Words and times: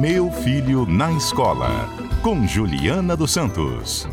Meu 0.00 0.30
Filho 0.30 0.84
na 0.84 1.10
Escola, 1.12 1.70
com 2.22 2.46
Juliana 2.46 3.16
dos 3.16 3.30
Santos. 3.30 4.06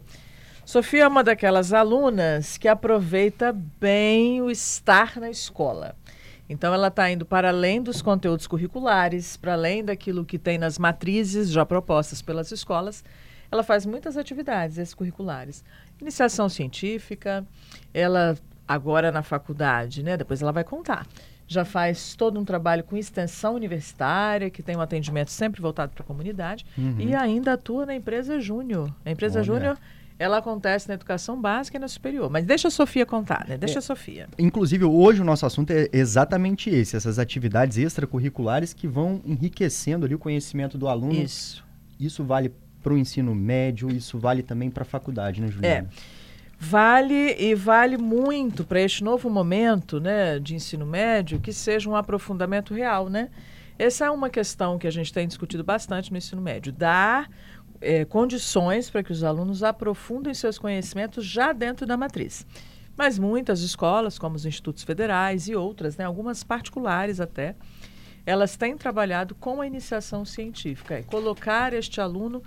Sofia 0.72 1.04
é 1.04 1.08
uma 1.10 1.22
daquelas 1.22 1.74
alunas 1.74 2.58
que 2.58 2.66
aproveita 2.66 3.52
bem 3.78 4.42
o 4.42 4.50
estar 4.50 5.20
na 5.20 5.30
escola. 5.30 5.98
Então, 6.50 6.74
ela 6.74 6.88
está 6.88 7.12
indo 7.12 7.26
para 7.26 7.50
além 7.50 7.82
dos 7.82 8.02
conteúdos 8.02 8.48
curriculares, 8.48 9.36
para 9.36 9.52
além 9.52 9.84
daquilo 9.84 10.24
que 10.24 10.40
tem 10.40 10.58
nas 10.58 10.80
matrizes 10.80 11.52
já 11.52 11.66
propostas 11.66 12.22
pelas 12.22 12.54
escolas. 12.54 13.04
Ela 13.52 13.64
faz 13.64 13.86
muitas 13.86 14.16
atividades 14.16 14.78
extracurriculares. 14.78 15.62
Iniciação 16.00 16.48
científica, 16.48 17.46
ela 17.94 18.38
agora 18.66 19.12
na 19.12 19.24
faculdade, 19.24 20.02
né? 20.02 20.16
Depois 20.16 20.42
ela 20.42 20.54
vai 20.54 20.64
contar. 20.64 21.06
Já 21.46 21.66
faz 21.66 22.16
todo 22.16 22.40
um 22.40 22.46
trabalho 22.46 22.86
com 22.86 22.96
extensão 22.96 23.56
universitária, 23.56 24.50
que 24.50 24.64
tem 24.64 24.78
um 24.78 24.82
atendimento 24.82 25.32
sempre 25.32 25.62
voltado 25.62 25.92
para 25.92 26.02
a 26.02 26.08
comunidade, 26.08 26.66
e 26.98 27.14
ainda 27.14 27.52
atua 27.56 27.86
na 27.86 27.94
empresa 27.94 28.40
Júnior. 28.40 28.90
A 29.04 29.12
empresa. 29.12 29.44
Júnior, 29.44 29.78
ela 30.22 30.38
acontece 30.38 30.88
na 30.88 30.94
educação 30.94 31.42
básica 31.42 31.78
e 31.78 31.80
na 31.80 31.88
superior. 31.88 32.30
Mas 32.30 32.46
deixa 32.46 32.68
a 32.68 32.72
Sofia 32.72 33.08
contar, 33.08 33.44
né? 33.50 33.58
Deixa 33.58 33.80
a 33.80 33.82
Sofia. 33.82 34.28
Inclusive, 34.38 34.86
hoje 34.86 35.20
o 35.20 35.26
nosso 35.26 35.48
assunto 35.48 35.72
é 35.72 35.90
exatamente 35.92 36.70
esse, 36.70 36.96
essas 36.96 37.18
atividades 37.18 37.80
extracurriculares 37.80 38.72
que 38.72 38.88
vão 38.88 39.20
enriquecendo 39.26 40.06
ali 40.06 40.14
o 40.14 40.20
conhecimento 40.20 40.78
do 40.78 40.88
aluno. 40.88 41.14
Isso. 41.14 41.66
Isso 42.00 42.24
vale 42.24 42.54
para 42.84 42.94
o 42.94 42.98
ensino 43.00 43.34
médio, 43.34 43.90
isso 43.90 44.20
vale 44.20 44.44
também 44.44 44.70
para 44.70 44.84
a 44.84 44.86
faculdade, 44.86 45.42
né, 45.42 45.48
Juliana? 45.48 45.90
Vale 46.60 47.36
e 47.40 47.56
vale 47.56 47.98
muito 47.98 48.64
para 48.64 48.80
este 48.80 49.04
novo 49.04 49.28
momento 49.28 50.00
né, 50.00 50.38
de 50.38 50.54
ensino 50.54 50.86
médio 50.86 51.40
que 51.40 51.52
seja 51.52 51.90
um 51.90 51.96
aprofundamento 51.96 52.76
real, 52.76 53.10
né? 53.10 53.30
Essa 53.80 54.06
é 54.06 54.12
uma 54.12 54.30
questão 54.30 54.78
que 54.78 54.86
a 54.86 54.92
gente 54.92 55.12
tem 55.12 55.28
discutido 55.28 55.64
bastante 55.64 56.12
no 56.12 56.18
ensino 56.20 56.40
médio. 56.40 56.72
Dar 56.72 57.28
eh, 57.82 58.06
condições 58.06 58.90
para 58.90 59.04
que 59.04 59.12
os 59.12 59.24
alunos 59.24 59.64
aprofundem 59.64 60.34
seus 60.34 60.58
conhecimentos 60.58 61.26
já 61.26 61.52
dentro 61.52 61.86
da 61.86 61.98
matriz. 61.98 62.46
Mas 62.96 63.18
muitas 63.18 63.62
escolas, 63.62 64.20
como 64.20 64.36
os 64.36 64.46
institutos 64.46 64.84
federais 64.84 65.48
e 65.48 65.56
outras, 65.56 65.98
né, 65.98 66.06
algumas 66.06 66.44
particulares 66.44 67.20
até, 67.20 67.56
elas 68.26 68.56
têm 68.56 68.78
trabalhado 68.78 69.34
com 69.34 69.62
a 69.62 69.66
iniciação 69.68 70.24
científica, 70.26 70.96
é 70.96 71.02
colocar 71.02 71.74
este 71.74 72.00
aluno 72.00 72.44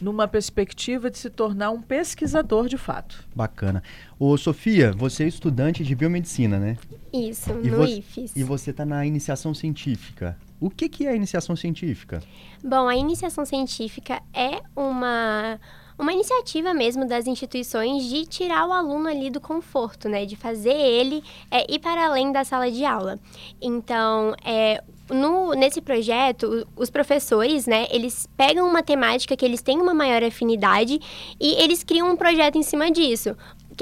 numa 0.00 0.26
perspectiva 0.26 1.08
de 1.08 1.16
se 1.18 1.30
tornar 1.30 1.70
um 1.70 1.80
pesquisador 1.80 2.66
de 2.66 2.76
fato. 2.76 3.24
Bacana. 3.36 3.82
Ô, 4.18 4.36
Sofia, 4.36 4.90
você 4.92 5.22
é 5.22 5.28
estudante 5.28 5.84
de 5.84 5.94
biomedicina, 5.94 6.58
né? 6.58 6.76
Isso, 7.12 7.50
E 7.62 7.70
no 7.70 7.76
você- 7.76 7.98
IFES. 7.98 8.34
E 8.34 8.42
você 8.42 8.70
está 8.70 8.84
na 8.84 9.06
iniciação 9.06 9.54
científica. 9.54 10.36
O 10.62 10.70
que, 10.70 10.88
que 10.88 11.06
é 11.08 11.10
a 11.10 11.16
iniciação 11.16 11.56
científica? 11.56 12.22
Bom, 12.62 12.86
a 12.86 12.94
iniciação 12.94 13.44
científica 13.44 14.22
é 14.32 14.62
uma, 14.76 15.58
uma 15.98 16.12
iniciativa 16.12 16.72
mesmo 16.72 17.04
das 17.04 17.26
instituições 17.26 18.04
de 18.04 18.24
tirar 18.26 18.68
o 18.68 18.72
aluno 18.72 19.08
ali 19.08 19.28
do 19.28 19.40
conforto, 19.40 20.08
né? 20.08 20.24
De 20.24 20.36
fazer 20.36 20.70
ele 20.70 21.20
é, 21.50 21.66
ir 21.68 21.80
para 21.80 22.06
além 22.06 22.30
da 22.30 22.44
sala 22.44 22.70
de 22.70 22.84
aula. 22.84 23.18
Então, 23.60 24.36
é, 24.44 24.80
no, 25.10 25.52
nesse 25.54 25.80
projeto, 25.80 26.64
os 26.76 26.90
professores, 26.90 27.66
né, 27.66 27.88
eles 27.90 28.28
pegam 28.36 28.68
uma 28.68 28.84
temática 28.84 29.36
que 29.36 29.44
eles 29.44 29.62
têm 29.62 29.80
uma 29.80 29.92
maior 29.92 30.22
afinidade 30.22 31.00
e 31.40 31.60
eles 31.60 31.82
criam 31.82 32.08
um 32.08 32.16
projeto 32.16 32.56
em 32.56 32.62
cima 32.62 32.88
disso. 32.88 33.36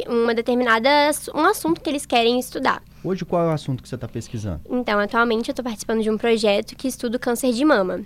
Uma 0.08 0.34
determinada, 0.34 0.88
um 1.34 1.44
assunto 1.44 1.80
que 1.80 1.88
eles 1.88 2.06
querem 2.06 2.38
estudar. 2.38 2.82
Hoje, 3.02 3.24
qual 3.24 3.44
é 3.44 3.48
o 3.48 3.52
assunto 3.52 3.82
que 3.82 3.88
você 3.88 3.94
está 3.94 4.06
pesquisando? 4.06 4.60
Então, 4.68 4.98
atualmente 4.98 5.48
eu 5.48 5.52
estou 5.52 5.64
participando 5.64 6.02
de 6.02 6.10
um 6.10 6.18
projeto 6.18 6.76
que 6.76 6.86
estuda 6.86 7.16
o 7.16 7.20
câncer 7.20 7.52
de 7.52 7.64
mama. 7.64 8.04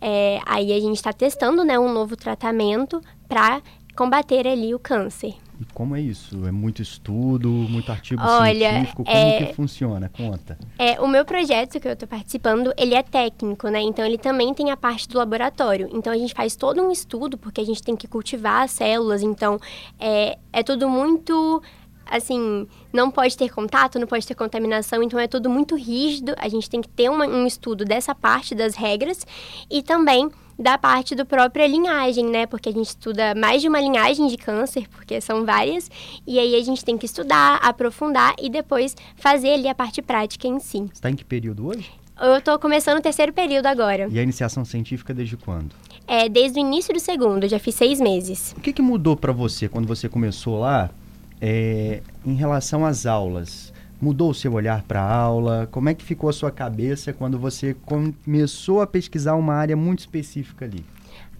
É, 0.00 0.40
aí 0.44 0.72
a 0.72 0.80
gente 0.80 0.96
está 0.96 1.12
testando 1.12 1.64
né, 1.64 1.78
um 1.78 1.92
novo 1.92 2.16
tratamento 2.16 3.00
para 3.28 3.62
combater 3.96 4.46
ali 4.46 4.74
o 4.74 4.78
câncer. 4.78 5.34
E 5.60 5.64
como 5.72 5.96
é 5.96 6.00
isso? 6.00 6.46
É 6.46 6.52
muito 6.52 6.82
estudo, 6.82 7.48
muito 7.48 7.90
artigo 7.90 8.20
Olha, 8.22 8.70
científico? 8.70 9.04
Como 9.04 9.16
é- 9.16 9.46
que 9.46 9.54
funciona? 9.54 10.10
Conta. 10.14 10.58
É, 10.78 11.00
o 11.00 11.08
meu 11.08 11.24
projeto 11.24 11.80
que 11.80 11.88
eu 11.88 11.92
estou 11.92 12.06
participando, 12.08 12.72
ele 12.76 12.94
é 12.94 13.02
técnico, 13.02 13.68
né? 13.68 13.80
Então 13.80 14.04
ele 14.04 14.18
também 14.18 14.52
tem 14.52 14.70
a 14.70 14.76
parte 14.76 15.08
do 15.08 15.16
laboratório. 15.16 15.88
Então 15.92 16.12
a 16.12 16.18
gente 16.18 16.34
faz 16.34 16.56
todo 16.56 16.82
um 16.82 16.90
estudo, 16.90 17.38
porque 17.38 17.60
a 17.60 17.64
gente 17.64 17.82
tem 17.82 17.96
que 17.96 18.06
cultivar 18.06 18.62
as 18.64 18.72
células. 18.72 19.22
Então 19.22 19.58
é, 19.98 20.36
é 20.52 20.62
tudo 20.62 20.88
muito 20.90 21.62
assim, 22.08 22.68
não 22.92 23.10
pode 23.10 23.36
ter 23.36 23.48
contato, 23.52 23.98
não 23.98 24.06
pode 24.06 24.24
ter 24.24 24.34
contaminação, 24.34 25.02
então 25.02 25.18
é 25.18 25.26
tudo 25.26 25.50
muito 25.50 25.74
rígido. 25.74 26.34
A 26.38 26.48
gente 26.48 26.70
tem 26.70 26.80
que 26.80 26.88
ter 26.88 27.10
uma- 27.10 27.26
um 27.26 27.44
estudo 27.46 27.84
dessa 27.84 28.14
parte 28.14 28.54
das 28.54 28.76
regras 28.76 29.26
e 29.68 29.82
também 29.82 30.30
da 30.58 30.78
parte 30.78 31.14
do 31.14 31.24
própria 31.24 31.66
linhagem, 31.66 32.26
né? 32.26 32.46
Porque 32.46 32.68
a 32.68 32.72
gente 32.72 32.88
estuda 32.88 33.34
mais 33.34 33.62
de 33.62 33.68
uma 33.68 33.80
linhagem 33.80 34.26
de 34.26 34.36
câncer, 34.36 34.88
porque 34.88 35.20
são 35.20 35.44
várias, 35.44 35.90
e 36.26 36.38
aí 36.38 36.54
a 36.54 36.64
gente 36.64 36.84
tem 36.84 36.96
que 36.96 37.06
estudar, 37.06 37.56
aprofundar 37.56 38.34
e 38.40 38.48
depois 38.48 38.96
fazer 39.16 39.54
ali 39.54 39.68
a 39.68 39.74
parte 39.74 40.00
prática 40.00 40.46
em 40.46 40.58
si. 40.58 40.78
Você 40.78 40.92
está 40.94 41.10
em 41.10 41.16
que 41.16 41.24
período 41.24 41.66
hoje? 41.66 41.90
Eu 42.18 42.40
tô 42.40 42.58
começando 42.58 42.98
o 42.98 43.02
terceiro 43.02 43.32
período 43.32 43.66
agora. 43.66 44.08
E 44.10 44.18
a 44.18 44.22
iniciação 44.22 44.64
científica 44.64 45.12
desde 45.12 45.36
quando? 45.36 45.74
É 46.08 46.28
desde 46.28 46.58
o 46.58 46.60
início 46.60 46.94
do 46.94 47.00
segundo, 47.00 47.46
já 47.46 47.58
fiz 47.58 47.74
seis 47.74 48.00
meses. 48.00 48.54
O 48.56 48.60
que, 48.60 48.72
que 48.72 48.80
mudou 48.80 49.16
para 49.16 49.32
você 49.32 49.68
quando 49.68 49.86
você 49.86 50.08
começou 50.08 50.58
lá 50.58 50.88
é, 51.40 52.00
em 52.24 52.34
relação 52.34 52.86
às 52.86 53.04
aulas? 53.04 53.70
Mudou 54.00 54.30
o 54.30 54.34
seu 54.34 54.52
olhar 54.52 54.82
para 54.82 55.00
a 55.00 55.14
aula? 55.14 55.68
Como 55.70 55.88
é 55.88 55.94
que 55.94 56.04
ficou 56.04 56.28
a 56.28 56.32
sua 56.32 56.50
cabeça 56.50 57.12
quando 57.12 57.38
você 57.38 57.74
começou 57.74 58.80
a 58.80 58.86
pesquisar 58.86 59.34
uma 59.34 59.54
área 59.54 59.76
muito 59.76 60.00
específica 60.00 60.64
ali? 60.64 60.84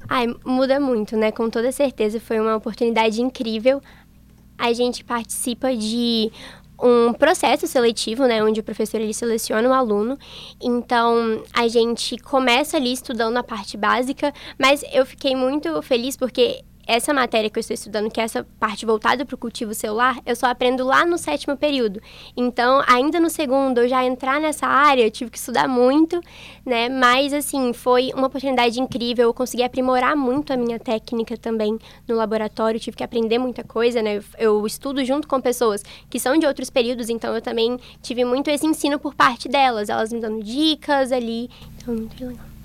Ai, 0.09 0.27
muda 0.45 0.81
muito, 0.81 1.17
né? 1.17 1.33
Com 1.33 1.51
toda 1.51 1.71
certeza 1.73 2.21
foi 2.21 2.41
uma 2.41 2.57
oportunidade 2.57 3.21
incrível. 3.21 3.83
A 4.57 4.73
gente 4.73 5.05
participa 5.05 5.75
de 5.77 6.31
um 6.81 7.13
processo 7.13 7.67
seletivo, 7.67 8.27
né, 8.27 8.43
onde 8.43 8.61
o 8.61 8.63
professor 8.63 9.01
ele 9.01 9.15
seleciona 9.15 9.69
o 9.69 9.73
aluno. 9.73 10.19
Então, 10.61 11.43
a 11.53 11.67
gente 11.69 12.19
começa 12.19 12.77
ali 12.77 12.93
estudando 12.93 13.37
a 13.37 13.43
parte 13.43 13.77
básica, 13.77 14.33
mas 14.59 14.85
eu 14.93 15.07
fiquei 15.07 15.35
muito 15.35 15.81
feliz 15.83 16.17
porque 16.17 16.63
essa 16.87 17.13
matéria 17.13 17.51
que 17.51 17.59
eu 17.59 17.61
estou 17.61 17.75
estudando, 17.75 18.11
que 18.11 18.21
é 18.21 18.25
essa 18.25 18.47
parte 18.61 18.87
voltada 18.87 19.25
para 19.25 19.35
o 19.35 19.39
cultivo 19.39 19.75
celular, 19.75 20.19
eu 20.25 20.37
só 20.37 20.47
aprendo 20.47 20.85
lá 20.85 21.05
no 21.05 21.19
sétimo 21.19 21.57
período. 21.57 22.01
Então, 22.37 22.83
ainda 22.87 23.19
no 23.19 23.29
segundo, 23.29 23.79
eu 23.79 23.89
já 23.89 24.05
entrar 24.05 24.41
nessa 24.41 24.67
área, 24.67 25.03
eu 25.03 25.11
tive 25.11 25.31
que 25.31 25.39
estudar 25.39 25.67
muito, 25.67 26.21
né? 26.65 26.89
Mas, 26.89 27.33
assim, 27.33 27.73
foi 27.73 28.13
uma 28.15 28.29
oportunidade 28.29 28.81
incrível. 28.81 29.25
Eu 29.25 29.35
consegui 29.35 29.63
aprimorar 29.63 30.17
muito 30.17 30.53
a 30.53 30.57
minha 30.57 30.79
técnica 30.79 31.37
também 31.37 31.79
no 32.07 32.15
laboratório, 32.15 32.79
tive 32.79 32.97
que 32.97 33.05
aprender 33.05 33.39
muita 33.39 33.65
coisa, 33.65 34.01
né? 34.01 34.23
Eu 34.39 34.65
estudo 34.67 35.05
junto 35.05 35.27
com 35.27 35.41
pessoas 35.41 35.83
que 36.09 36.21
são 36.21 36.39
de 36.39 36.47
outros 36.47 36.71
períodos, 36.71 37.09
então 37.09 37.35
eu 37.35 37.43
também 37.43 37.79
tive 38.01 38.25
muito 38.25 38.49
esse 38.49 38.67
ensino 38.67 38.99
por 38.99 39.15
parte 39.15 39.49
delas, 39.49 39.89
elas 39.89 40.13
me 40.13 40.21
dando 40.21 40.43
dicas 40.43 41.11
ali. 41.11 41.51
Então, 41.77 41.95
muito 41.95 42.25
legal. 42.25 42.56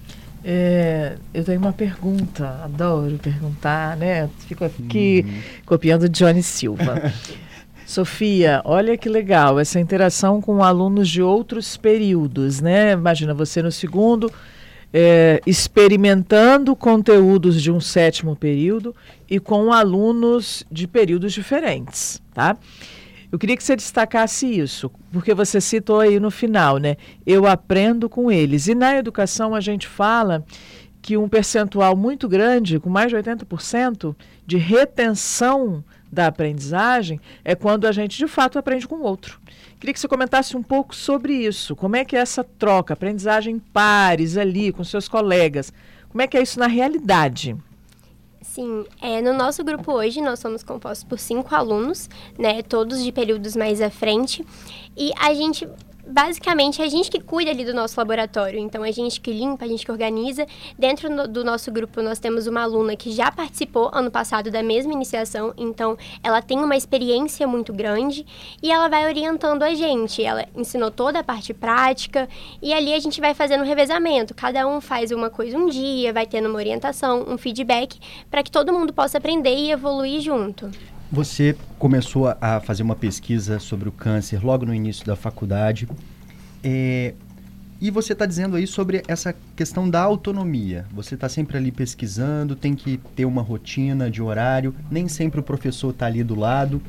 É, 0.43 1.17
eu 1.33 1.43
tenho 1.43 1.59
uma 1.59 1.73
pergunta, 1.73 2.61
adoro 2.63 3.17
perguntar, 3.17 3.95
né? 3.95 4.29
Fico 4.47 4.65
aqui 4.65 5.25
uhum. 5.25 5.41
copiando 5.65 6.09
Johnny 6.09 6.41
Silva. 6.41 7.13
Sofia, 7.85 8.61
olha 8.63 8.97
que 8.97 9.09
legal 9.09 9.59
essa 9.59 9.79
interação 9.79 10.41
com 10.41 10.63
alunos 10.63 11.09
de 11.09 11.21
outros 11.21 11.75
períodos, 11.75 12.61
né? 12.61 12.93
Imagina 12.93 13.33
você 13.33 13.61
no 13.61 13.71
segundo, 13.71 14.31
é, 14.93 15.41
experimentando 15.45 16.75
conteúdos 16.75 17.61
de 17.61 17.69
um 17.71 17.81
sétimo 17.81 18.35
período 18.35 18.95
e 19.29 19.39
com 19.39 19.73
alunos 19.73 20.65
de 20.71 20.87
períodos 20.87 21.33
diferentes, 21.33 22.21
tá? 22.33 22.57
Eu 23.31 23.39
queria 23.39 23.55
que 23.55 23.63
você 23.63 23.77
destacasse 23.77 24.45
isso, 24.45 24.91
porque 25.11 25.33
você 25.33 25.61
citou 25.61 26.01
aí 26.01 26.19
no 26.19 26.29
final, 26.29 26.77
né? 26.77 26.97
Eu 27.25 27.47
aprendo 27.47 28.09
com 28.09 28.29
eles. 28.29 28.67
E 28.67 28.75
na 28.75 28.97
educação 28.97 29.55
a 29.55 29.61
gente 29.61 29.87
fala 29.87 30.43
que 31.01 31.15
um 31.15 31.29
percentual 31.29 31.95
muito 31.95 32.27
grande, 32.27 32.79
com 32.79 32.89
mais 32.89 33.09
de 33.09 33.15
80% 33.15 34.15
de 34.45 34.57
retenção 34.57 35.83
da 36.11 36.27
aprendizagem, 36.27 37.21
é 37.43 37.55
quando 37.55 37.87
a 37.87 37.91
gente 37.93 38.17
de 38.17 38.27
fato 38.27 38.59
aprende 38.59 38.85
com 38.85 38.95
o 38.95 39.03
outro. 39.03 39.39
Queria 39.79 39.93
que 39.93 39.99
você 39.99 40.09
comentasse 40.09 40.57
um 40.57 40.61
pouco 40.61 40.93
sobre 40.93 41.33
isso. 41.33 41.73
Como 41.73 41.95
é 41.95 42.03
que 42.03 42.17
é 42.17 42.19
essa 42.19 42.43
troca, 42.43 42.93
aprendizagem 42.93 43.59
pares 43.59 44.35
ali 44.35 44.73
com 44.73 44.83
seus 44.83 45.07
colegas? 45.07 45.71
Como 46.09 46.21
é 46.21 46.27
que 46.27 46.37
é 46.37 46.41
isso 46.41 46.59
na 46.59 46.67
realidade? 46.67 47.55
Sim, 48.41 48.85
é, 48.99 49.21
no 49.21 49.33
nosso 49.33 49.63
grupo 49.63 49.93
hoje 49.93 50.19
nós 50.19 50.39
somos 50.39 50.63
compostos 50.63 51.03
por 51.03 51.19
cinco 51.19 51.53
alunos, 51.53 52.09
né, 52.39 52.63
todos 52.63 53.03
de 53.03 53.11
períodos 53.11 53.55
mais 53.55 53.79
à 53.79 53.89
frente, 53.89 54.45
e 54.97 55.11
a 55.19 55.31
gente 55.33 55.67
basicamente 56.11 56.81
é 56.81 56.85
a 56.85 56.87
gente 56.87 57.09
que 57.09 57.19
cuida 57.19 57.49
ali 57.49 57.63
do 57.63 57.73
nosso 57.73 57.99
laboratório. 57.99 58.59
Então, 58.59 58.83
é 58.83 58.89
a 58.89 58.91
gente 58.91 59.19
que 59.21 59.31
limpa, 59.31 59.65
a 59.65 59.67
gente 59.67 59.85
que 59.85 59.91
organiza. 59.91 60.45
Dentro 60.77 61.09
no, 61.09 61.27
do 61.27 61.43
nosso 61.43 61.71
grupo, 61.71 62.01
nós 62.01 62.19
temos 62.19 62.47
uma 62.47 62.61
aluna 62.61 62.95
que 62.95 63.11
já 63.11 63.31
participou 63.31 63.89
ano 63.93 64.11
passado 64.11 64.51
da 64.51 64.61
mesma 64.61 64.93
iniciação. 64.93 65.53
Então, 65.57 65.97
ela 66.21 66.41
tem 66.41 66.59
uma 66.59 66.75
experiência 66.75 67.47
muito 67.47 67.73
grande 67.73 68.25
e 68.61 68.71
ela 68.71 68.89
vai 68.89 69.05
orientando 69.05 69.63
a 69.63 69.73
gente. 69.73 70.23
Ela 70.23 70.45
ensinou 70.55 70.91
toda 70.91 71.19
a 71.19 71.23
parte 71.23 71.53
prática 71.53 72.27
e 72.61 72.73
ali 72.73 72.93
a 72.93 72.99
gente 72.99 73.21
vai 73.21 73.33
fazendo 73.33 73.61
um 73.61 73.67
revezamento. 73.67 74.35
Cada 74.35 74.67
um 74.67 74.81
faz 74.81 75.11
uma 75.11 75.29
coisa 75.29 75.57
um 75.57 75.67
dia, 75.67 76.11
vai 76.11 76.25
tendo 76.25 76.49
uma 76.49 76.57
orientação, 76.57 77.25
um 77.27 77.37
feedback, 77.37 77.99
para 78.29 78.43
que 78.43 78.51
todo 78.51 78.73
mundo 78.73 78.93
possa 78.93 79.17
aprender 79.17 79.55
e 79.55 79.71
evoluir 79.71 80.21
junto. 80.21 80.69
Você 81.11 81.57
começou 81.77 82.33
a 82.39 82.61
fazer 82.61 82.83
uma 82.83 82.95
pesquisa 82.95 83.59
sobre 83.59 83.89
o 83.89 83.91
câncer 83.91 84.41
logo 84.41 84.65
no 84.65 84.73
início 84.73 85.05
da 85.05 85.13
faculdade. 85.13 85.85
É, 86.63 87.13
e 87.81 87.91
você 87.91 88.13
está 88.13 88.25
dizendo 88.25 88.55
aí 88.55 88.65
sobre 88.65 89.03
essa 89.09 89.35
questão 89.53 89.89
da 89.89 89.99
autonomia. 89.99 90.85
Você 90.93 91.15
está 91.15 91.27
sempre 91.27 91.57
ali 91.57 91.69
pesquisando, 91.69 92.55
tem 92.55 92.73
que 92.75 92.97
ter 93.13 93.25
uma 93.25 93.41
rotina 93.41 94.09
de 94.09 94.21
horário, 94.21 94.73
nem 94.89 95.09
sempre 95.09 95.41
o 95.41 95.43
professor 95.43 95.89
está 95.89 96.05
ali 96.05 96.23
do 96.23 96.33
lado. 96.33 96.81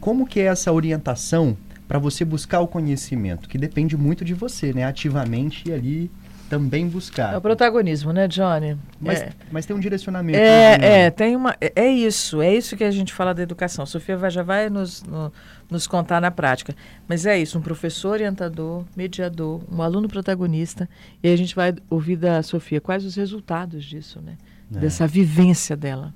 Como 0.00 0.26
que 0.26 0.40
é 0.40 0.44
essa 0.44 0.72
orientação 0.72 1.54
para 1.86 1.98
você 1.98 2.24
buscar 2.24 2.60
o 2.60 2.66
conhecimento? 2.66 3.46
Que 3.46 3.58
depende 3.58 3.94
muito 3.94 4.24
de 4.24 4.32
você, 4.32 4.72
né? 4.72 4.84
Ativamente 4.84 5.70
ali 5.70 6.10
também 6.48 6.88
buscar. 6.88 7.34
É 7.34 7.36
o 7.36 7.40
protagonismo, 7.40 8.12
né, 8.12 8.28
Johnny? 8.28 8.76
Mas, 9.00 9.20
é. 9.20 9.32
mas 9.50 9.66
tem 9.66 9.74
um 9.74 9.80
direcionamento. 9.80 10.38
É, 10.38 10.78
né? 10.78 11.06
é, 11.06 11.10
tem 11.10 11.36
uma. 11.36 11.56
É, 11.60 11.72
é 11.74 11.88
isso, 11.88 12.40
é 12.40 12.54
isso 12.54 12.76
que 12.76 12.84
a 12.84 12.90
gente 12.90 13.12
fala 13.12 13.34
da 13.34 13.42
educação. 13.42 13.82
A 13.82 13.86
Sofia 13.86 14.16
vai, 14.16 14.30
já 14.30 14.42
vai 14.42 14.70
nos, 14.70 15.02
no, 15.02 15.32
nos 15.70 15.86
contar 15.86 16.20
na 16.20 16.30
prática. 16.30 16.74
Mas 17.08 17.26
é 17.26 17.38
isso, 17.38 17.58
um 17.58 17.62
professor 17.62 18.10
orientador, 18.10 18.84
mediador, 18.96 19.62
um 19.70 19.82
aluno 19.82 20.08
protagonista. 20.08 20.88
E 21.22 21.28
a 21.28 21.36
gente 21.36 21.54
vai 21.54 21.74
ouvir 21.90 22.16
da 22.16 22.42
Sofia 22.42 22.80
quais 22.80 23.04
os 23.04 23.16
resultados 23.16 23.84
disso, 23.84 24.20
né? 24.20 24.36
É. 24.74 24.78
Dessa 24.78 25.06
vivência 25.06 25.76
dela. 25.76 26.12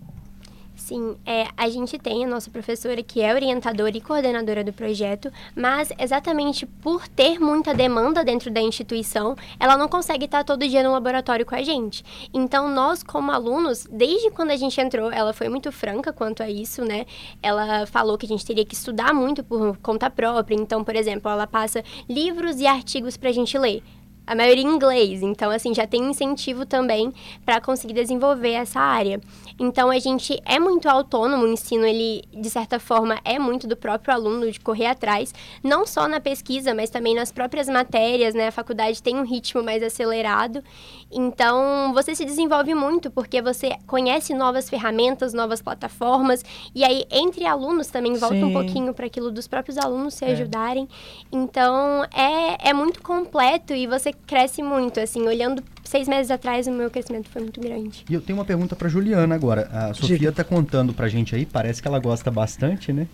Sim, 0.91 1.17
é, 1.25 1.47
a 1.57 1.69
gente 1.69 1.97
tem 2.01 2.25
a 2.25 2.27
nossa 2.27 2.51
professora 2.51 3.01
que 3.01 3.23
é 3.23 3.33
orientadora 3.33 3.97
e 3.97 4.01
coordenadora 4.01 4.65
do 4.65 4.73
projeto, 4.73 5.31
mas 5.55 5.93
exatamente 5.97 6.67
por 6.67 7.07
ter 7.07 7.39
muita 7.39 7.73
demanda 7.73 8.25
dentro 8.25 8.51
da 8.51 8.61
instituição, 8.61 9.37
ela 9.61 9.77
não 9.77 9.87
consegue 9.87 10.25
estar 10.25 10.43
todo 10.43 10.67
dia 10.67 10.83
no 10.83 10.91
laboratório 10.91 11.47
com 11.47 11.55
a 11.55 11.63
gente. 11.63 12.05
Então, 12.35 12.69
nós, 12.69 13.05
como 13.05 13.31
alunos, 13.31 13.87
desde 13.89 14.33
quando 14.33 14.51
a 14.51 14.57
gente 14.57 14.81
entrou, 14.81 15.13
ela 15.13 15.33
foi 15.33 15.49
muito 15.49 15.71
franca 15.71 16.13
quanto 16.13 16.43
a 16.43 16.51
isso, 16.51 16.85
né? 16.85 17.07
Ela 17.41 17.87
falou 17.87 18.19
que 18.19 18.27
a 18.27 18.29
gente 18.29 18.45
teria 18.45 18.65
que 18.65 18.75
estudar 18.75 19.15
muito 19.15 19.45
por 19.45 19.77
conta 19.77 20.11
própria. 20.11 20.57
Então, 20.57 20.83
por 20.83 20.97
exemplo, 20.97 21.31
ela 21.31 21.47
passa 21.47 21.85
livros 22.09 22.59
e 22.59 22.67
artigos 22.67 23.17
para 23.17 23.29
a 23.29 23.33
gente 23.33 23.57
ler 23.57 23.81
a 24.27 24.35
maioria 24.35 24.65
em 24.65 24.69
inglês. 24.69 25.23
Então, 25.23 25.51
assim, 25.51 25.75
já 25.75 25.87
tem 25.87 26.03
incentivo 26.11 26.65
também 26.65 27.13
para 27.45 27.61
conseguir 27.61 27.95
desenvolver 27.95 28.53
essa 28.53 28.81
área. 28.81 29.21
Então, 29.59 29.91
a 29.91 29.99
gente 29.99 30.41
é 30.45 30.59
muito 30.59 30.89
autônomo, 30.89 31.45
o 31.45 31.49
ensino, 31.49 31.85
ele, 31.85 32.23
de 32.33 32.49
certa 32.49 32.79
forma, 32.79 33.19
é 33.25 33.39
muito 33.39 33.67
do 33.67 33.77
próprio 33.77 34.15
aluno, 34.15 34.51
de 34.51 34.59
correr 34.61 34.87
atrás, 34.87 35.35
não 35.63 35.87
só 35.87 36.09
na 36.09 36.21
pesquisa, 36.21 36.75
mas 36.75 36.91
também 36.91 37.15
nas 37.15 37.31
próprias 37.31 37.69
matérias, 37.69 38.35
né? 38.35 38.49
A 38.49 38.53
faculdade 38.53 39.03
tem 39.03 39.17
um 39.17 39.25
ritmo 39.25 39.63
mais 39.63 39.83
acelerado. 39.83 40.63
Então, 41.11 41.93
você 41.93 42.15
se 42.15 42.25
desenvolve 42.25 42.75
muito, 42.75 43.11
porque 43.11 43.43
você 43.43 43.77
conhece 43.87 44.33
novas 44.33 44.71
ferramentas, 44.71 45.35
novas 45.35 45.61
plataformas, 45.61 46.45
e 46.75 46.85
aí, 46.85 47.05
entre 47.11 47.45
alunos, 47.45 47.89
também 47.89 48.15
volta 48.15 48.37
Sim. 48.37 48.45
um 48.45 48.53
pouquinho 48.53 48.95
para 48.95 49.07
aquilo 49.07 49.31
dos 49.31 49.49
próprios 49.49 49.77
alunos 49.77 50.15
se 50.15 50.25
é. 50.25 50.33
ajudarem. 50.33 50.89
Então, 51.33 52.05
é, 52.15 52.71
é 52.71 52.73
muito 52.73 53.03
completo 53.03 53.75
e 53.75 53.87
você 53.87 54.10
cresce 54.27 54.63
muito, 54.63 55.01
assim, 55.01 55.23
olhando 55.23 55.63
seis 55.85 56.07
meses 56.07 56.31
atrás 56.31 56.67
o 56.67 56.73
meu 56.73 56.91
crescimento 56.91 57.29
foi 57.29 57.43
muito 57.43 57.61
grande. 57.61 58.05
E 58.09 58.15
eu 58.15 58.21
tenho 58.21 58.39
uma 58.39 58.45
pergunta 58.45 58.77
para 58.77 58.89
Juliana 58.89 59.35
agora. 59.35 59.69
A 59.73 59.95
Sofia 59.95 60.29
está 60.29 60.45
contando 60.45 60.93
para 60.93 61.07
a 61.07 61.09
gente 61.09 61.35
aí, 61.35 61.45
parece 61.45 61.83
que 61.83 61.89
ela 61.89 61.99
gosta 61.99 62.31
bastante, 62.31 62.93
né? 62.93 63.07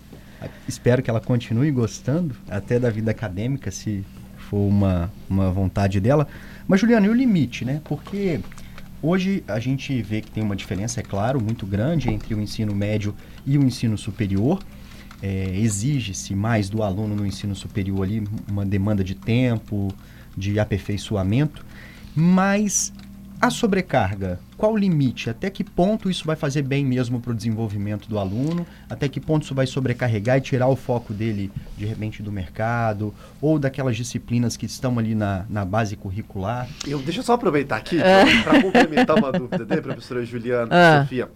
Espero 0.67 1.01
que 1.01 1.09
ela 1.09 1.19
continue 1.19 1.71
gostando, 1.71 2.35
até 2.49 2.79
da 2.79 2.89
vida 2.89 3.09
acadêmica, 3.11 3.71
se 3.71 4.05
for 4.37 4.67
uma, 4.67 5.11
uma 5.29 5.51
vontade 5.51 5.99
dela. 5.99 6.27
Mas, 6.67 6.79
Juliana, 6.79 7.07
e 7.07 7.09
o 7.09 7.13
limite, 7.13 7.65
né? 7.65 7.81
Porque 7.83 8.39
hoje 9.01 9.43
a 9.47 9.59
gente 9.59 9.99
vê 10.01 10.21
que 10.21 10.29
tem 10.29 10.43
uma 10.43 10.55
diferença, 10.55 10.99
é 10.99 11.03
claro, 11.03 11.41
muito 11.41 11.65
grande 11.65 12.09
entre 12.09 12.33
o 12.35 12.41
ensino 12.41 12.75
médio 12.75 13.15
e 13.45 13.57
o 13.57 13.63
ensino 13.63 13.97
superior. 13.97 14.59
É, 15.21 15.51
Exige-se 15.55 16.35
mais 16.35 16.69
do 16.69 16.83
aluno 16.83 17.15
no 17.15 17.25
ensino 17.25 17.55
superior 17.55 18.03
ali, 18.03 18.23
uma 18.47 18.63
demanda 18.65 19.03
de 19.03 19.15
tempo, 19.15 19.91
de 20.37 20.59
aperfeiçoamento, 20.59 21.65
mas 22.15 22.93
a 23.39 23.51
sobrecarga, 23.51 24.39
qual 24.57 24.73
o 24.73 24.77
limite? 24.77 25.29
Até 25.29 25.51
que 25.51 25.63
ponto 25.63 26.09
isso 26.09 26.25
vai 26.25 26.35
fazer 26.35 26.63
bem 26.63 26.83
mesmo 26.83 27.19
para 27.19 27.31
o 27.31 27.35
desenvolvimento 27.35 28.09
do 28.09 28.17
aluno? 28.17 28.65
Até 28.89 29.07
que 29.07 29.19
ponto 29.19 29.43
isso 29.43 29.53
vai 29.53 29.67
sobrecarregar 29.67 30.37
e 30.37 30.41
tirar 30.41 30.67
o 30.67 30.75
foco 30.75 31.13
dele, 31.13 31.51
de 31.77 31.85
repente, 31.85 32.23
do 32.23 32.31
mercado 32.31 33.13
ou 33.39 33.59
daquelas 33.59 33.95
disciplinas 33.95 34.57
que 34.57 34.65
estão 34.65 34.97
ali 34.97 35.13
na, 35.13 35.45
na 35.49 35.63
base 35.63 35.95
curricular? 35.95 36.67
Eu, 36.87 36.97
deixa 36.99 37.19
eu 37.19 37.23
só 37.23 37.33
aproveitar 37.33 37.77
aqui 37.77 37.99
é. 38.01 38.41
para 38.41 38.61
complementar 38.61 39.15
uma 39.17 39.31
dúvida 39.31 39.65
da 39.65 39.81
professora 39.81 40.25
Juliana 40.25 40.69
ah. 40.71 41.01
Sofia. 41.03 41.29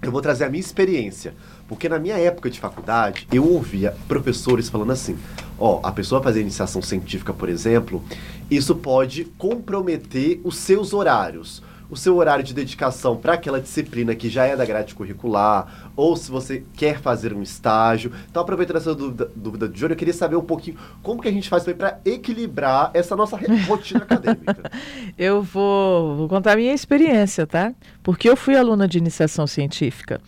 Eu 0.00 0.10
vou 0.10 0.22
trazer 0.22 0.44
a 0.44 0.50
minha 0.50 0.60
experiência. 0.60 1.34
Porque 1.68 1.88
na 1.88 1.98
minha 1.98 2.16
época 2.16 2.50
de 2.50 2.60
faculdade, 2.60 3.26
eu 3.32 3.46
ouvia 3.46 3.94
professores 4.06 4.68
falando 4.68 4.92
assim: 4.92 5.16
ó, 5.58 5.80
a 5.82 5.92
pessoa 5.92 6.22
fazer 6.22 6.40
iniciação 6.40 6.82
científica, 6.82 7.32
por 7.32 7.48
exemplo, 7.48 8.02
isso 8.50 8.74
pode 8.74 9.24
comprometer 9.38 10.40
os 10.44 10.56
seus 10.56 10.92
horários. 10.92 11.62
O 11.90 11.96
seu 11.96 12.16
horário 12.16 12.42
de 12.42 12.54
dedicação 12.54 13.14
para 13.16 13.34
aquela 13.34 13.60
disciplina 13.60 14.14
que 14.14 14.28
já 14.28 14.46
é 14.46 14.56
da 14.56 14.64
grade 14.64 14.94
curricular, 14.94 15.92
ou 15.94 16.16
se 16.16 16.30
você 16.30 16.64
quer 16.74 16.98
fazer 16.98 17.34
um 17.34 17.42
estágio. 17.42 18.10
Então, 18.28 18.42
aproveitando 18.42 18.76
essa 18.78 18.94
dúvida, 18.94 19.30
dúvida 19.36 19.68
de 19.68 19.78
Júnior, 19.78 19.92
eu 19.92 19.96
queria 19.96 20.14
saber 20.14 20.34
um 20.34 20.42
pouquinho 20.42 20.78
como 21.02 21.20
que 21.20 21.28
a 21.28 21.30
gente 21.30 21.48
faz 21.48 21.62
para 21.64 22.00
equilibrar 22.04 22.90
essa 22.94 23.14
nossa 23.14 23.38
rotina 23.68 24.00
acadêmica. 24.02 24.70
Eu 25.16 25.42
vou, 25.42 26.16
vou 26.16 26.28
contar 26.28 26.52
a 26.52 26.56
minha 26.56 26.72
experiência, 26.72 27.46
tá? 27.46 27.72
Porque 28.02 28.28
eu 28.28 28.36
fui 28.36 28.56
aluna 28.56 28.88
de 28.88 28.98
iniciação 28.98 29.46
científica. 29.46 30.20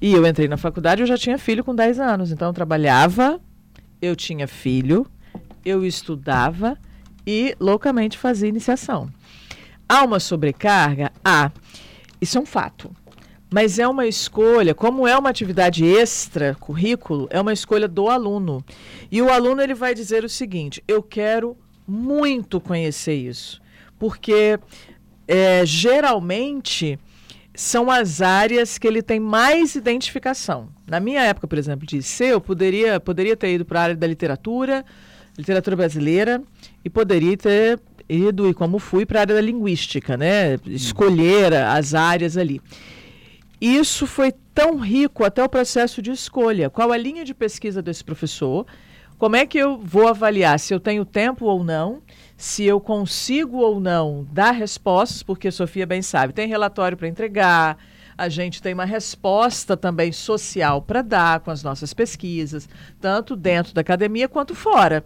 E 0.00 0.12
eu 0.12 0.26
entrei 0.26 0.48
na 0.48 0.56
faculdade, 0.56 1.02
eu 1.02 1.06
já 1.06 1.16
tinha 1.16 1.38
filho 1.38 1.62
com 1.62 1.74
10 1.74 2.00
anos. 2.00 2.32
Então 2.32 2.48
eu 2.48 2.52
trabalhava, 2.52 3.40
eu 4.04 4.14
tinha 4.14 4.46
filho, 4.46 5.06
eu 5.64 5.84
estudava 5.84 6.78
e 7.26 7.56
loucamente 7.58 8.18
fazia 8.18 8.48
iniciação. 8.48 9.08
Há 9.88 10.02
uma 10.02 10.20
sobrecarga? 10.20 11.10
Há. 11.24 11.50
Isso 12.20 12.38
é 12.38 12.40
um 12.40 12.46
fato. 12.46 12.94
Mas 13.52 13.78
é 13.78 13.86
uma 13.86 14.06
escolha, 14.06 14.74
como 14.74 15.06
é 15.06 15.16
uma 15.16 15.30
atividade 15.30 15.84
extra 15.84 16.54
currículo, 16.56 17.28
é 17.30 17.40
uma 17.40 17.52
escolha 17.52 17.86
do 17.86 18.08
aluno. 18.08 18.64
E 19.10 19.22
o 19.22 19.30
aluno 19.30 19.62
ele 19.62 19.74
vai 19.74 19.94
dizer 19.94 20.24
o 20.24 20.28
seguinte: 20.28 20.82
eu 20.88 21.02
quero 21.02 21.56
muito 21.86 22.60
conhecer 22.60 23.14
isso, 23.14 23.60
porque 23.98 24.58
é, 25.28 25.64
geralmente 25.64 26.98
são 27.54 27.90
as 27.90 28.20
áreas 28.20 28.78
que 28.78 28.86
ele 28.86 29.00
tem 29.00 29.20
mais 29.20 29.76
identificação. 29.76 30.68
Na 30.86 30.98
minha 30.98 31.22
época, 31.22 31.46
por 31.46 31.56
exemplo, 31.56 31.86
de 31.86 31.98
IC, 31.98 32.24
eu 32.24 32.40
poderia, 32.40 32.98
poderia 32.98 33.36
ter 33.36 33.54
ido 33.54 33.64
para 33.64 33.80
a 33.80 33.82
área 33.84 33.96
da 33.96 34.06
literatura, 34.06 34.84
literatura 35.38 35.76
brasileira, 35.76 36.42
e 36.84 36.90
poderia 36.90 37.36
ter 37.36 37.80
ido, 38.08 38.48
e 38.48 38.54
como 38.54 38.78
fui, 38.78 39.06
para 39.06 39.20
a 39.20 39.22
área 39.22 39.34
da 39.36 39.40
linguística, 39.40 40.16
né? 40.16 40.58
Escolher 40.66 41.54
as 41.54 41.94
áreas 41.94 42.36
ali. 42.36 42.60
Isso 43.60 44.06
foi 44.06 44.32
tão 44.52 44.78
rico 44.78 45.24
até 45.24 45.42
o 45.42 45.48
processo 45.48 46.02
de 46.02 46.10
escolha. 46.10 46.68
Qual 46.68 46.90
a 46.90 46.96
linha 46.96 47.24
de 47.24 47.32
pesquisa 47.32 47.80
desse 47.80 48.04
professor? 48.04 48.66
Como 49.18 49.36
é 49.36 49.46
que 49.46 49.58
eu 49.58 49.78
vou 49.78 50.08
avaliar 50.08 50.58
se 50.58 50.74
eu 50.74 50.80
tenho 50.80 51.04
tempo 51.04 51.46
ou 51.46 51.62
não? 51.62 52.02
Se 52.36 52.64
eu 52.64 52.80
consigo 52.80 53.58
ou 53.58 53.78
não 53.80 54.26
dar 54.32 54.50
respostas, 54.50 55.22
porque 55.22 55.50
Sofia 55.50 55.86
bem 55.86 56.02
sabe, 56.02 56.32
tem 56.32 56.48
relatório 56.48 56.96
para 56.96 57.08
entregar, 57.08 57.78
a 58.18 58.28
gente 58.28 58.60
tem 58.60 58.74
uma 58.74 58.84
resposta 58.84 59.76
também 59.76 60.12
social 60.12 60.82
para 60.82 61.02
dar 61.02 61.40
com 61.40 61.50
as 61.50 61.62
nossas 61.62 61.94
pesquisas, 61.94 62.68
tanto 63.00 63.36
dentro 63.36 63.72
da 63.72 63.80
academia 63.80 64.28
quanto 64.28 64.54
fora. 64.54 65.04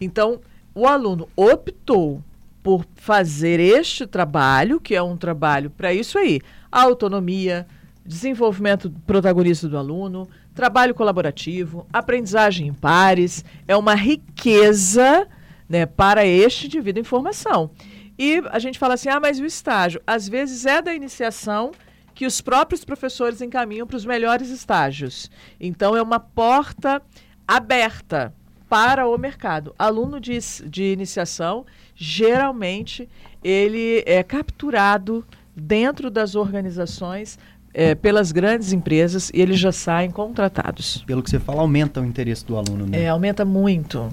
Então, 0.00 0.40
o 0.74 0.86
aluno 0.86 1.28
optou 1.36 2.22
por 2.62 2.84
fazer 2.94 3.60
este 3.60 4.06
trabalho, 4.06 4.80
que 4.80 4.94
é 4.94 5.02
um 5.02 5.16
trabalho 5.16 5.70
para 5.70 5.92
isso 5.92 6.18
aí, 6.18 6.40
autonomia, 6.70 7.66
desenvolvimento 8.04 8.92
protagonista 9.06 9.68
do 9.68 9.78
aluno, 9.78 10.28
trabalho 10.58 10.92
colaborativo, 10.92 11.86
aprendizagem 11.92 12.66
em 12.66 12.74
pares, 12.74 13.44
é 13.68 13.76
uma 13.76 13.94
riqueza 13.94 15.28
né, 15.68 15.86
para 15.86 16.26
este 16.26 16.66
indivíduo 16.66 17.00
em 17.00 17.04
formação. 17.04 17.70
E 18.18 18.42
a 18.50 18.58
gente 18.58 18.76
fala 18.76 18.94
assim, 18.94 19.08
ah, 19.08 19.20
mas 19.20 19.38
o 19.38 19.44
estágio, 19.44 20.02
às 20.04 20.28
vezes 20.28 20.66
é 20.66 20.82
da 20.82 20.92
iniciação 20.92 21.70
que 22.12 22.26
os 22.26 22.40
próprios 22.40 22.84
professores 22.84 23.40
encaminham 23.40 23.86
para 23.86 23.96
os 23.96 24.04
melhores 24.04 24.50
estágios. 24.50 25.30
Então 25.60 25.96
é 25.96 26.02
uma 26.02 26.18
porta 26.18 27.00
aberta 27.46 28.34
para 28.68 29.06
o 29.06 29.16
mercado. 29.16 29.72
Aluno 29.78 30.18
de, 30.18 30.36
de 30.66 30.92
iniciação, 30.92 31.64
geralmente, 31.94 33.08
ele 33.44 34.02
é 34.04 34.24
capturado 34.24 35.24
dentro 35.54 36.10
das 36.10 36.34
organizações 36.34 37.38
é, 37.72 37.94
pelas 37.94 38.32
grandes 38.32 38.72
empresas 38.72 39.30
e 39.32 39.40
eles 39.40 39.58
já 39.58 39.72
saem 39.72 40.10
contratados. 40.10 41.04
Pelo 41.06 41.22
que 41.22 41.30
você 41.30 41.38
fala, 41.38 41.60
aumenta 41.60 42.00
o 42.00 42.04
interesse 42.04 42.44
do 42.44 42.56
aluno, 42.56 42.86
né? 42.86 43.02
É, 43.02 43.08
aumenta 43.08 43.44
muito. 43.44 44.12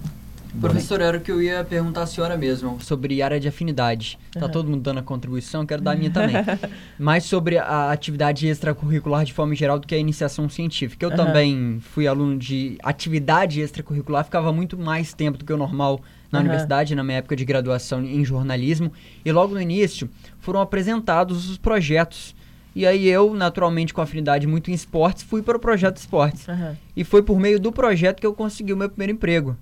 Professor, 0.60 1.02
era 1.02 1.18
o 1.18 1.22
que 1.22 1.32
eu 1.32 1.42
ia 1.42 1.64
perguntar 1.64 2.04
à 2.04 2.08
senhora 2.08 2.38
mesmo, 2.38 2.78
sobre 2.82 3.22
área 3.22 3.40
de 3.40 3.48
afinidade. 3.48 4.18
Está 4.28 4.46
uhum. 4.46 4.52
todo 4.52 4.70
mundo 4.70 4.82
dando 4.82 5.00
a 5.00 5.04
contribuição, 5.04 5.66
quero 5.66 5.82
dar 5.82 5.92
a 5.92 5.96
minha 5.96 6.10
também. 6.10 6.36
Mais 6.98 7.26
sobre 7.26 7.58
a 7.58 7.92
atividade 7.92 8.48
extracurricular 8.48 9.26
de 9.26 9.34
forma 9.34 9.54
geral 9.54 9.78
do 9.80 9.86
que 9.86 9.94
a 9.94 9.98
iniciação 9.98 10.48
científica. 10.48 11.06
Eu 11.06 11.10
uhum. 11.10 11.16
também 11.16 11.80
fui 11.82 12.08
aluno 12.08 12.38
de 12.38 12.78
atividade 12.84 13.60
extracurricular, 13.60 14.24
ficava 14.24 14.52
muito 14.54 14.78
mais 14.78 15.14
tempo 15.14 15.38
do 15.38 15.46
que 15.46 15.52
o 15.52 15.58
normal 15.58 16.00
na 16.32 16.40
uhum. 16.40 16.46
universidade, 16.46 16.96
na 16.96 17.04
minha 17.04 17.18
época 17.18 17.36
de 17.36 17.44
graduação 17.44 18.04
em 18.04 18.24
jornalismo. 18.24 18.92
E 19.24 19.32
logo 19.32 19.54
no 19.54 19.62
início 19.62 20.10
foram 20.40 20.62
apresentados 20.62 21.50
os 21.50 21.58
projetos 21.58 22.35
e 22.76 22.86
aí 22.86 23.08
eu, 23.08 23.34
naturalmente 23.34 23.94
com 23.94 24.02
afinidade 24.02 24.46
muito 24.46 24.70
em 24.70 24.74
esportes, 24.74 25.24
fui 25.24 25.42
para 25.42 25.56
o 25.56 25.60
projeto 25.60 25.96
esportes. 25.96 26.46
Uhum. 26.48 26.76
E 26.96 27.04
foi 27.06 27.24
por 27.24 27.40
meio 27.40 27.58
do 27.58 27.72
projeto 27.72 28.20
que 28.20 28.28
eu 28.28 28.34
consegui 28.34 28.74
o 28.74 28.78
meu 28.78 28.90
primeiro 28.90 29.14
emprego. 29.14 29.56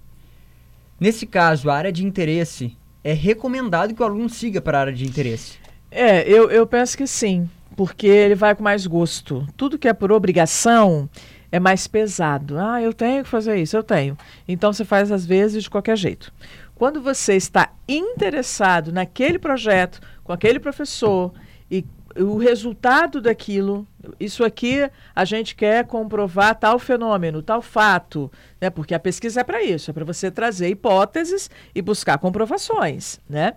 Nesse 1.00 1.28
caso, 1.28 1.70
a 1.70 1.76
área 1.76 1.92
de 1.92 2.04
interesse, 2.04 2.76
é 3.04 3.14
recomendado 3.14 3.94
que 3.94 4.02
o 4.02 4.06
aluno 4.06 4.30
siga 4.30 4.60
para 4.62 4.80
a 4.80 4.82
área 4.82 4.94
de 4.94 5.06
interesse? 5.06 5.58
É, 5.92 6.28
eu, 6.28 6.50
eu 6.50 6.66
penso 6.66 6.98
que 6.98 7.06
sim, 7.06 7.48
porque 7.76 8.08
ele 8.08 8.34
vai 8.34 8.56
com 8.56 8.64
mais 8.64 8.88
gosto. 8.88 9.46
Tudo 9.56 9.78
que 9.78 9.88
é 9.88 9.94
por 9.94 10.12
obrigação 10.12 11.08
é 11.52 11.60
mais 11.60 11.86
pesado. 11.86 12.58
Ah, 12.58 12.82
eu 12.82 12.94
tenho 12.94 13.24
que 13.24 13.30
fazer 13.30 13.58
isso, 13.58 13.78
eu 13.78 13.84
tenho. 13.84 14.18
Então 14.48 14.74
você 14.74 14.84
faz 14.84 15.12
às 15.12 15.24
vezes 15.24 15.64
de 15.64 15.70
qualquer 15.70 15.96
jeito. 15.96 16.34
Quando 16.74 17.00
você 17.00 17.36
está 17.36 17.72
interessado 17.88 18.92
naquele 18.92 19.38
projeto, 19.38 20.02
com 20.24 20.34
aquele 20.34 20.60
professor 20.60 21.32
e 21.70 21.86
o 22.18 22.38
resultado 22.38 23.20
daquilo, 23.22 23.88
isso 24.20 24.44
aqui 24.44 24.90
a 25.16 25.26
gente 25.26 25.56
quer 25.56 25.86
comprovar 25.86 26.56
tal 26.56 26.78
fenômeno, 26.78 27.42
tal 27.42 27.62
fato, 27.62 28.32
né? 28.62 28.70
Porque 28.70 28.94
a 28.94 29.00
pesquisa 29.00 29.42
é 29.42 29.44
para 29.44 29.64
isso, 29.64 29.90
é 29.90 29.94
para 29.94 30.06
você 30.06 30.30
trazer 30.30 30.70
hipóteses 30.70 31.50
e 31.74 31.82
buscar 31.82 32.18
comprovações, 32.18 33.20
né? 33.28 33.54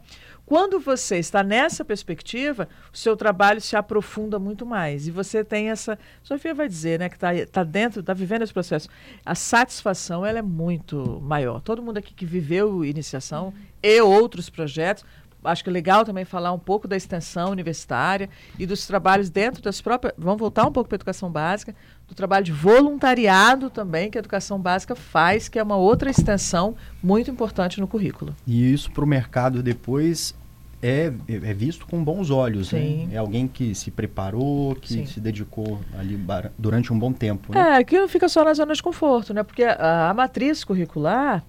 Quando 0.46 0.78
você 0.78 1.18
está 1.18 1.42
nessa 1.42 1.84
perspectiva, 1.84 2.68
o 2.94 2.96
seu 2.96 3.16
trabalho 3.16 3.60
se 3.60 3.74
aprofunda 3.74 4.38
muito 4.38 4.64
mais. 4.64 5.08
E 5.08 5.10
você 5.10 5.42
tem 5.42 5.70
essa. 5.70 5.98
Sofia 6.22 6.54
vai 6.54 6.68
dizer, 6.68 7.00
né, 7.00 7.08
que 7.08 7.16
está 7.16 7.32
tá 7.50 7.64
dentro, 7.64 7.98
está 7.98 8.14
vivendo 8.14 8.42
esse 8.42 8.52
processo. 8.52 8.88
A 9.24 9.34
satisfação 9.34 10.24
ela 10.24 10.38
é 10.38 10.42
muito 10.42 11.20
maior. 11.20 11.60
Todo 11.60 11.82
mundo 11.82 11.98
aqui 11.98 12.14
que 12.14 12.24
viveu 12.24 12.84
iniciação 12.84 13.52
e 13.82 14.00
outros 14.00 14.48
projetos 14.48 15.04
acho 15.46 15.62
que 15.62 15.70
é 15.70 15.72
legal 15.72 16.04
também 16.04 16.24
falar 16.24 16.52
um 16.52 16.58
pouco 16.58 16.86
da 16.86 16.96
extensão 16.96 17.50
universitária 17.50 18.28
e 18.58 18.66
dos 18.66 18.86
trabalhos 18.86 19.30
dentro 19.30 19.62
das 19.62 19.80
próprias. 19.80 20.14
Vamos 20.18 20.38
voltar 20.38 20.66
um 20.66 20.72
pouco 20.72 20.88
para 20.88 20.96
a 20.96 20.98
educação 20.98 21.30
básica, 21.30 21.74
do 22.08 22.14
trabalho 22.14 22.44
de 22.44 22.52
voluntariado 22.52 23.70
também 23.70 24.10
que 24.10 24.18
a 24.18 24.20
educação 24.20 24.60
básica 24.60 24.94
faz, 24.94 25.48
que 25.48 25.58
é 25.58 25.62
uma 25.62 25.76
outra 25.76 26.10
extensão 26.10 26.76
muito 27.02 27.30
importante 27.30 27.80
no 27.80 27.88
currículo. 27.88 28.34
E 28.46 28.72
isso 28.72 28.90
para 28.90 29.04
o 29.04 29.06
mercado 29.06 29.62
depois 29.62 30.34
é, 30.82 31.12
é 31.28 31.54
visto 31.54 31.86
com 31.86 32.02
bons 32.02 32.30
olhos, 32.30 32.70
né? 32.72 32.80
Sim. 32.80 33.06
né? 33.06 33.14
É 33.14 33.18
alguém 33.18 33.48
que 33.48 33.74
se 33.74 33.90
preparou, 33.90 34.74
que 34.76 34.92
Sim. 34.92 35.06
se 35.06 35.20
dedicou 35.20 35.80
ali 35.98 36.18
durante 36.58 36.92
um 36.92 36.98
bom 36.98 37.12
tempo. 37.12 37.52
Né? 37.52 37.80
É, 37.80 37.84
que 37.84 37.98
não 37.98 38.08
fica 38.08 38.28
só 38.28 38.44
na 38.44 38.54
zona 38.54 38.74
de 38.74 38.82
conforto, 38.82 39.34
né? 39.34 39.42
Porque 39.42 39.64
a, 39.64 40.10
a 40.10 40.14
matriz 40.14 40.62
curricular 40.64 41.42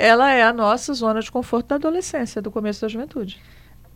ela 0.00 0.32
é 0.32 0.42
a 0.42 0.50
nossa 0.50 0.94
zona 0.94 1.20
de 1.20 1.30
conforto 1.30 1.68
da 1.68 1.74
adolescência, 1.74 2.40
do 2.40 2.50
começo 2.50 2.80
da 2.80 2.88
juventude. 2.88 3.38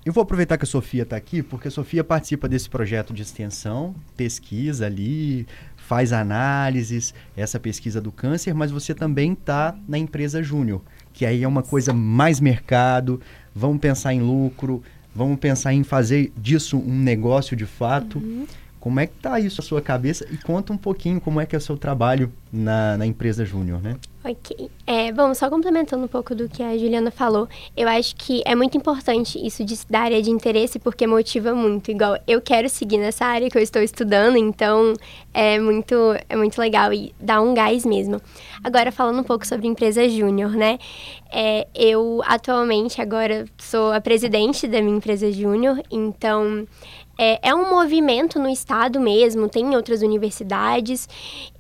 Eu 0.05 0.13
vou 0.13 0.21
aproveitar 0.21 0.59
que 0.59 0.65
a 0.65 0.67
Sofia 0.67 1.03
está 1.03 1.17
aqui, 1.17 1.43
porque 1.43 1.69
a 1.69 1.71
Sofia 1.71 2.05
participa 2.05 2.47
desse 2.47 2.69
projeto 2.69 3.15
de 3.15 3.23
extensão, 3.23 3.95
pesquisa 4.15 4.85
ali, 4.85 5.47
faz 5.79 6.13
análises, 6.13 7.15
essa 7.35 7.59
pesquisa 7.59 8.03
do 8.03 8.13
câncer, 8.13 8.53
mas 8.53 8.71
você 8.71 8.95
também 8.95 9.33
está 9.33 9.75
na 9.89 9.97
empresa 9.97 10.43
Júnior, 10.43 10.83
que 11.11 11.25
aí 11.25 11.43
é 11.43 11.49
uma 11.49 11.63
coisa 11.63 11.95
mais 11.95 12.39
mercado, 12.39 13.19
vamos 13.55 13.79
pensar 13.79 14.13
em 14.13 14.21
lucro, 14.21 14.83
vamos 15.15 15.39
pensar 15.39 15.73
em 15.73 15.83
fazer 15.83 16.31
disso 16.37 16.77
um 16.77 16.99
negócio 16.99 17.57
de 17.57 17.65
fato. 17.65 18.19
Uhum. 18.19 18.47
Como 18.79 19.01
é 19.01 19.07
que 19.07 19.15
está 19.17 19.41
isso 19.41 19.63
na 19.63 19.67
sua 19.67 19.81
cabeça? 19.81 20.27
E 20.31 20.37
conta 20.37 20.71
um 20.71 20.77
pouquinho 20.77 21.19
como 21.19 21.41
é 21.41 21.47
que 21.47 21.57
é 21.57 21.59
o 21.59 21.63
seu 21.63 21.79
trabalho 21.79 22.31
na, 22.53 22.99
na 22.99 23.07
empresa 23.07 23.43
Júnior, 23.43 23.81
né? 23.81 23.97
Ok. 24.27 24.71
É, 24.87 25.13
bom, 25.13 25.35
só 25.35 25.51
complementando 25.51 26.03
um 26.03 26.09
pouco 26.09 26.35
do 26.35 26.49
que 26.49 26.63
a 26.63 26.79
Juliana 26.79 27.11
falou, 27.11 27.47
eu 27.77 27.87
acho 27.87 28.17
que 28.17 28.43
é 28.47 28.55
muito 28.55 28.75
importante 28.75 29.39
isso 29.39 29.63
de, 29.63 29.79
da 29.91 30.01
área 30.01 30.23
de 30.23 30.31
interesse, 30.31 30.79
porque 30.79 31.07
motiva 31.07 31.55
muito. 31.55 31.91
Igual, 31.91 32.17
eu 32.27 32.41
quero 32.41 32.71
seguir 32.71 32.97
nessa 32.97 33.27
área 33.27 33.51
que 33.51 33.59
eu 33.59 33.61
estou 33.61 33.83
estudando, 33.83 34.39
então 34.39 34.95
é 35.35 35.59
muito, 35.59 35.95
é 36.27 36.37
muito 36.37 36.59
legal 36.59 36.91
e 36.91 37.15
dá 37.21 37.39
um 37.43 37.53
gás 37.53 37.85
mesmo. 37.85 38.19
Agora, 38.63 38.91
falando 38.91 39.21
um 39.21 39.25
pouco 39.25 39.47
sobre 39.47 39.67
empresa 39.67 40.09
Júnior, 40.09 40.53
né? 40.53 40.79
É, 41.31 41.69
eu 41.75 42.23
atualmente 42.25 43.03
agora 43.03 43.45
sou 43.59 43.93
a 43.93 44.01
presidente 44.01 44.67
da 44.67 44.81
minha 44.81 44.97
empresa 44.97 45.31
Júnior, 45.31 45.83
então 45.91 46.67
é, 47.19 47.51
é 47.51 47.55
um 47.55 47.69
movimento 47.69 48.39
no 48.39 48.49
estado 48.49 48.99
mesmo, 48.99 49.51
tem 49.51 49.67
em 49.67 49.77
outras 49.77 50.01
universidades. 50.01 51.07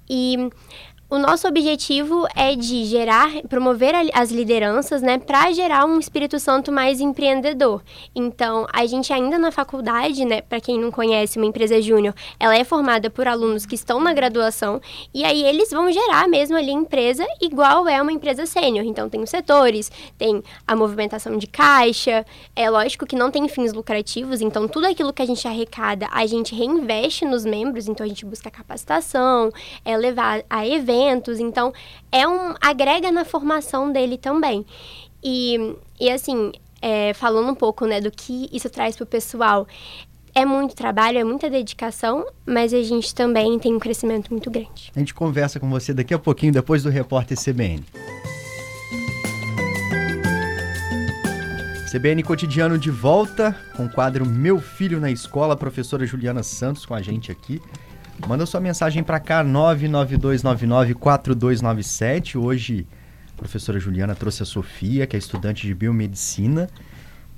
E 0.08 0.50
o 1.10 1.18
nosso 1.18 1.46
objetivo 1.46 2.26
é 2.34 2.56
de 2.56 2.86
gerar, 2.86 3.30
promover 3.48 3.94
as 4.14 4.30
lideranças, 4.30 5.02
né, 5.02 5.18
para 5.18 5.52
gerar 5.52 5.84
um 5.84 5.98
Espírito 5.98 6.40
Santo 6.40 6.72
mais 6.72 6.98
empreendedor. 6.98 7.82
Então, 8.14 8.66
a 8.72 8.86
gente 8.86 9.12
ainda 9.12 9.38
na 9.38 9.52
faculdade, 9.52 10.24
né, 10.24 10.40
para 10.40 10.60
quem 10.60 10.80
não 10.80 10.90
conhece, 10.90 11.38
uma 11.38 11.46
empresa 11.46 11.80
júnior, 11.80 12.14
ela 12.40 12.56
é 12.56 12.64
formada 12.64 13.10
por 13.10 13.28
alunos 13.28 13.66
que 13.66 13.74
estão 13.74 14.00
na 14.00 14.14
graduação 14.14 14.80
e 15.12 15.24
aí 15.24 15.44
eles 15.44 15.70
vão 15.70 15.92
gerar 15.92 16.26
mesmo 16.26 16.56
ali 16.56 16.72
empresa 16.72 17.24
igual 17.40 17.86
é 17.86 18.00
uma 18.00 18.12
empresa 18.12 18.46
sênior. 18.46 18.86
Então, 18.86 19.08
tem 19.08 19.22
os 19.22 19.30
setores, 19.30 19.92
tem 20.16 20.42
a 20.66 20.74
movimentação 20.74 21.36
de 21.36 21.46
caixa, 21.46 22.24
é 22.56 22.68
lógico 22.70 23.06
que 23.06 23.14
não 23.14 23.30
tem 23.30 23.46
fins 23.46 23.74
lucrativos, 23.74 24.40
então 24.40 24.66
tudo 24.66 24.86
aquilo 24.86 25.12
que 25.12 25.22
a 25.22 25.26
gente 25.26 25.46
arrecada, 25.46 26.08
a 26.10 26.24
gente 26.24 26.54
reinveste 26.54 27.26
nos 27.26 27.44
membros, 27.44 27.88
então 27.88 28.04
a 28.04 28.08
gente 28.08 28.24
busca 28.24 28.50
capacitação, 28.50 29.52
é 29.84 29.96
levar 29.96 30.42
a 30.48 30.66
eventos 30.66 30.93
então 31.40 31.72
é 32.10 32.26
um 32.26 32.54
agrega 32.60 33.10
na 33.10 33.24
formação 33.24 33.92
dele 33.92 34.18
também. 34.18 34.64
E, 35.22 35.76
e 35.98 36.10
assim, 36.10 36.52
é, 36.82 37.14
falando 37.14 37.50
um 37.50 37.54
pouco 37.54 37.86
né, 37.86 38.00
do 38.00 38.10
que 38.10 38.48
isso 38.52 38.68
traz 38.68 38.94
para 38.96 39.04
o 39.04 39.06
pessoal, 39.06 39.66
é 40.34 40.44
muito 40.44 40.74
trabalho, 40.74 41.18
é 41.18 41.24
muita 41.24 41.48
dedicação, 41.48 42.26
mas 42.44 42.74
a 42.74 42.82
gente 42.82 43.14
também 43.14 43.58
tem 43.58 43.74
um 43.74 43.78
crescimento 43.78 44.30
muito 44.30 44.50
grande. 44.50 44.90
A 44.94 44.98
gente 44.98 45.14
conversa 45.14 45.60
com 45.60 45.70
você 45.70 45.94
daqui 45.94 46.12
a 46.12 46.18
pouquinho, 46.18 46.52
depois 46.52 46.82
do 46.82 46.90
repórter 46.90 47.38
CBN. 47.38 47.84
CBN 51.90 52.24
Cotidiano 52.24 52.76
de 52.76 52.90
volta 52.90 53.56
com 53.76 53.86
o 53.86 53.88
quadro 53.88 54.26
Meu 54.26 54.60
Filho 54.60 54.98
na 54.98 55.12
Escola, 55.12 55.54
a 55.54 55.56
professora 55.56 56.04
Juliana 56.04 56.42
Santos 56.42 56.84
com 56.84 56.92
a 56.92 57.00
gente 57.00 57.30
aqui. 57.30 57.62
Manda 58.26 58.46
sua 58.46 58.60
mensagem 58.60 59.02
para 59.02 59.20
cá, 59.20 59.44
992994297. 59.44 62.40
Hoje, 62.40 62.86
a 63.34 63.36
professora 63.36 63.78
Juliana 63.78 64.14
trouxe 64.14 64.42
a 64.42 64.46
Sofia, 64.46 65.06
que 65.06 65.16
é 65.16 65.18
estudante 65.18 65.66
de 65.66 65.74
biomedicina, 65.74 66.70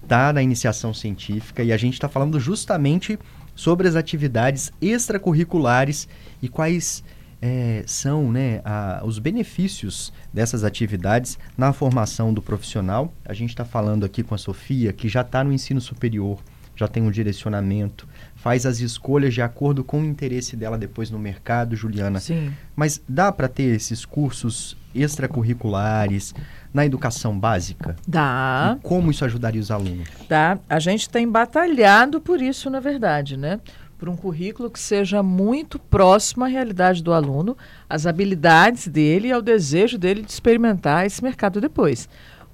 tá 0.07 0.33
na 0.33 0.41
iniciação 0.43 0.95
científica, 0.95 1.65
e 1.65 1.73
a 1.73 1.77
gente 1.77 1.95
está 1.95 2.09
falando 2.09 2.39
justamente 2.39 3.19
sobre 3.55 3.89
as 3.89 3.97
atividades 3.97 4.73
extracurriculares 4.81 6.07
e 6.41 6.49
quais 6.49 7.03
é, 7.41 7.83
são 7.87 8.31
né, 8.31 8.61
a, 8.65 9.03
os 9.05 9.19
benefícios 9.19 10.13
dessas 10.33 10.63
atividades 10.63 11.39
na 11.57 11.73
formação 11.73 12.33
do 12.33 12.43
profissional. 12.43 13.13
A 13.25 13.33
gente 13.33 13.51
está 13.51 13.65
falando 13.65 14.05
aqui 14.05 14.23
com 14.23 14.35
a 14.35 14.39
Sofia, 14.39 14.93
que 14.93 15.09
já 15.09 15.23
está 15.23 15.43
no 15.43 15.53
ensino 15.53 15.81
superior, 15.81 16.39
já 16.77 16.87
tem 16.87 17.03
um 17.03 17.11
direcionamento, 17.11 18.07
faz 18.37 18.67
as 18.67 18.79
escolhas 18.79 19.35
de 19.35 19.43
acordo 19.43 19.83
com 19.83 20.01
o 20.01 20.05
interesse 20.05 20.55
dela 20.55 20.77
depois 20.77 21.11
no 21.11 21.19
mercado, 21.19 21.75
Juliana. 21.75 22.21
Sim. 22.21 22.53
Mas 22.77 23.03
dá 23.09 23.33
para 23.33 23.49
ter 23.49 23.75
esses 23.75 24.05
cursos 24.05 24.77
extracurriculares 24.95 26.35
na 26.73 26.85
educação 26.85 27.39
básica? 27.39 27.97
Dá. 28.07 28.77
E 28.79 28.83
como 28.83 29.11
isso 29.11 29.25
ajudaria 29.25 29.61
os 29.61 29.71
alunos? 29.71 30.07
Dá. 30.29 30.59
A 30.69 30.79
gente 30.79 31.09
tem 31.09 31.29
batalhado 31.29 32.21
por 32.21 32.41
isso, 32.41 32.69
na 32.69 32.79
verdade, 32.79 33.37
né? 33.37 33.59
Por 33.99 34.11
um 34.11 34.17
currículo 34.17 34.71
que 34.71 34.79
seja 34.79 35.23
muito 35.23 35.79
próximo 35.79 36.45
à 36.45 36.49
realidade 36.49 37.03
do 37.03 37.15
aluno, 37.15 37.57
às 37.89 38.07
habilidades 38.07 38.89
dele 38.89 39.29
e 39.29 39.33
ao 39.33 39.41
desejo 39.41 39.97
dele 39.97 40.21
de 40.21 40.31
experimentar 40.31 41.07
esse 41.07 41.25
mercado 41.25 41.63
depois. 41.63 42.07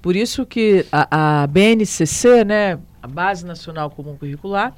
Por 0.03 0.17
isso 0.17 0.45
que 0.45 0.85
a, 0.91 1.43
a 1.43 1.47
BNCC, 1.47 2.43
né, 2.43 2.77
a 3.01 3.07
Base 3.07 3.45
Nacional 3.45 3.89
Comum 3.89 4.17
Curricular, 4.17 4.75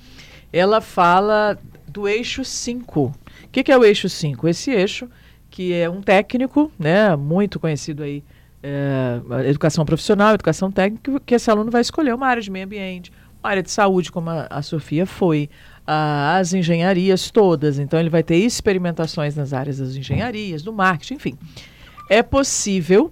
ela 0.53 0.79
fala 0.79 1.58
do 1.88 2.08
eixo 2.08 2.46
5. 2.46 3.01
O 3.01 3.13
que, 3.51 3.63
que, 3.63 3.72
é 3.72 3.77
o 3.77 3.84
eixo 3.84 4.08
5? 4.08 4.48
Esse 4.48 4.70
eixo 4.70 5.10
que 5.50 5.74
é 5.74 5.89
um 5.89 6.00
técnico, 6.00 6.72
né, 6.77 7.15
muito 7.15 7.60
conhecido 7.60 8.03
aí, 8.03 8.24
é, 8.62 9.20
educação 9.50 9.84
profissional, 9.84 10.36
educação 10.36 10.72
técnica, 10.72 11.20
que 11.25 11.34
esse 11.34 11.50
aluno 11.50 11.72
vai 11.72 11.82
escolher 11.82 12.13
uma 12.13 12.27
área 12.27 12.44
de 12.44 12.51
meio 12.51 12.65
ambiente, 12.65 13.12
uma 13.41 13.50
área 13.50 13.63
de 13.63 13.72
saúde, 13.72 14.12
como 14.12 14.29
a, 14.29 14.46
a 14.48 14.62
Sofia 14.62 15.08
foi, 15.08 15.50
a, 15.88 16.38
as 16.38 16.53
engenharias 16.53 17.32
todas. 17.32 17.79
Então, 17.79 18.00
ele 18.00 18.12
vai 18.12 18.22
ter 18.22 18.36
experimentações 18.36 19.36
nas 19.36 19.53
áreas 19.53 19.79
das 19.79 19.96
engenharias, 19.96 20.62
do 20.62 20.72
marketing, 20.72 21.15
enfim. 21.15 21.38
É 22.12 22.22
possível 22.22 23.12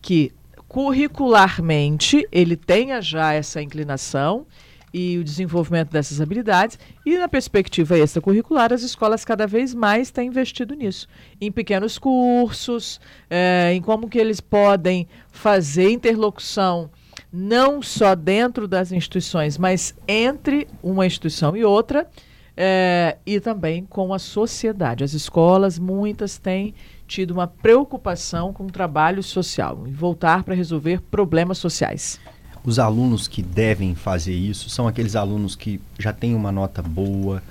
que 0.00 0.32
curricularmente 0.72 2.26
ele 2.32 2.56
tenha 2.56 2.98
já 3.02 3.34
essa 3.34 3.60
inclinação 3.60 4.46
e 4.92 5.18
o 5.18 5.24
desenvolvimento 5.24 5.90
dessas 5.90 6.18
habilidades. 6.18 6.78
E 7.04 7.18
na 7.18 7.28
perspectiva 7.28 7.98
extracurricular, 7.98 8.72
as 8.72 8.82
escolas 8.82 9.22
cada 9.22 9.46
vez 9.46 9.74
mais 9.74 10.10
têm 10.10 10.28
investido 10.28 10.74
nisso, 10.74 11.06
em 11.38 11.52
pequenos 11.52 11.98
cursos, 11.98 12.98
é, 13.28 13.72
em 13.74 13.82
como 13.82 14.08
que 14.08 14.18
eles 14.18 14.40
podem 14.40 15.06
fazer 15.30 15.90
interlocução 15.90 16.90
não 17.30 17.82
só 17.82 18.14
dentro 18.14 18.66
das 18.66 18.92
instituições, 18.92 19.58
mas 19.58 19.94
entre 20.08 20.66
uma 20.82 21.04
instituição 21.04 21.54
e 21.54 21.64
outra, 21.64 22.08
é, 22.56 23.18
e 23.26 23.40
também 23.40 23.84
com 23.84 24.12
a 24.12 24.18
sociedade. 24.18 25.04
As 25.04 25.12
escolas, 25.12 25.78
muitas 25.78 26.38
têm 26.38 26.74
tido 27.12 27.32
uma 27.32 27.46
preocupação 27.46 28.52
com 28.52 28.64
o 28.64 28.70
trabalho 28.70 29.22
social, 29.22 29.84
em 29.86 29.92
voltar 29.92 30.42
para 30.42 30.54
resolver 30.54 31.00
problemas 31.02 31.58
sociais 31.58 32.18
os 32.64 32.78
alunos 32.78 33.26
que 33.26 33.42
devem 33.42 33.94
fazer 33.94 34.34
isso 34.34 34.70
são 34.70 34.86
aqueles 34.86 35.16
alunos 35.16 35.56
que 35.56 35.80
já 35.98 36.12
têm 36.12 36.34
uma 36.34 36.52
nota 36.52 36.80
boa, 36.80 37.42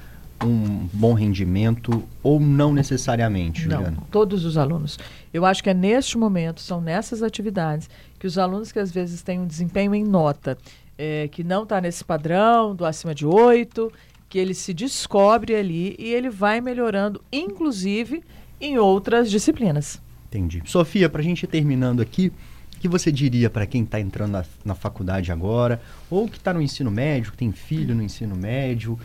um 0.44 0.88
bom 0.94 1.14
rendimento 1.14 2.04
ou 2.24 2.40
não 2.40 2.74
necessariamente, 2.74 3.62
Juliana? 3.62 3.92
Não, 3.92 4.04
todos 4.10 4.46
os 4.46 4.58
alunos. 4.58 4.98
Eu 5.34 5.46
acho 5.46 5.62
que 5.62 5.70
é 5.70 5.74
neste 5.74 6.18
momento, 6.18 6.62
são 6.62 6.80
nessas 6.80 7.22
atividades 7.22 7.90
que 8.18 8.26
os 8.26 8.38
alunos 8.38 8.72
que 8.72 8.80
às 8.80 8.92
vezes 8.92 9.22
têm 9.22 9.40
um 9.40 9.46
desempenho 9.46 9.94
em 9.94 10.04
nota 10.04 10.58
é, 10.98 11.28
que 11.28 11.44
não 11.44 11.64
está 11.64 11.82
nesse 11.82 12.04
padrão 12.04 12.76
do 12.76 12.86
acima 12.86 13.14
de 13.14 13.26
8, 13.26 13.92
que 14.30 14.40
ele 14.40 14.54
se 14.54 14.74
descobre 14.74 15.56
ali 15.56 15.96
e 16.00 16.14
ele 16.14 16.30
vai 16.30 16.62
melhorando, 16.62 17.22
inclusive 17.32 18.24
em 18.62 18.78
outras 18.78 19.30
disciplinas. 19.30 20.02
Entendi. 20.30 20.62
Sofia, 20.66 21.10
para 21.10 21.20
a 21.20 21.24
gente 21.24 21.44
ir 21.44 21.48
terminando 21.48 22.02
aqui, 22.02 22.32
que 22.80 22.88
você 22.88 23.12
diria 23.12 23.50
para 23.50 23.66
quem 23.66 23.84
está 23.84 24.00
entrando 24.00 24.32
na, 24.32 24.46
na, 24.64 24.74
faculdade 24.74 25.32
agora, 25.32 25.82
ou 26.10 26.28
que 26.28 26.38
está 26.38 26.54
no 26.54 26.62
ensino 26.62 26.90
médio, 26.90 27.32
que 27.32 27.38
tem 27.38 27.52
filho 27.52 27.94
no 27.94 28.02
ensino 28.02 28.36
médio? 28.36 28.98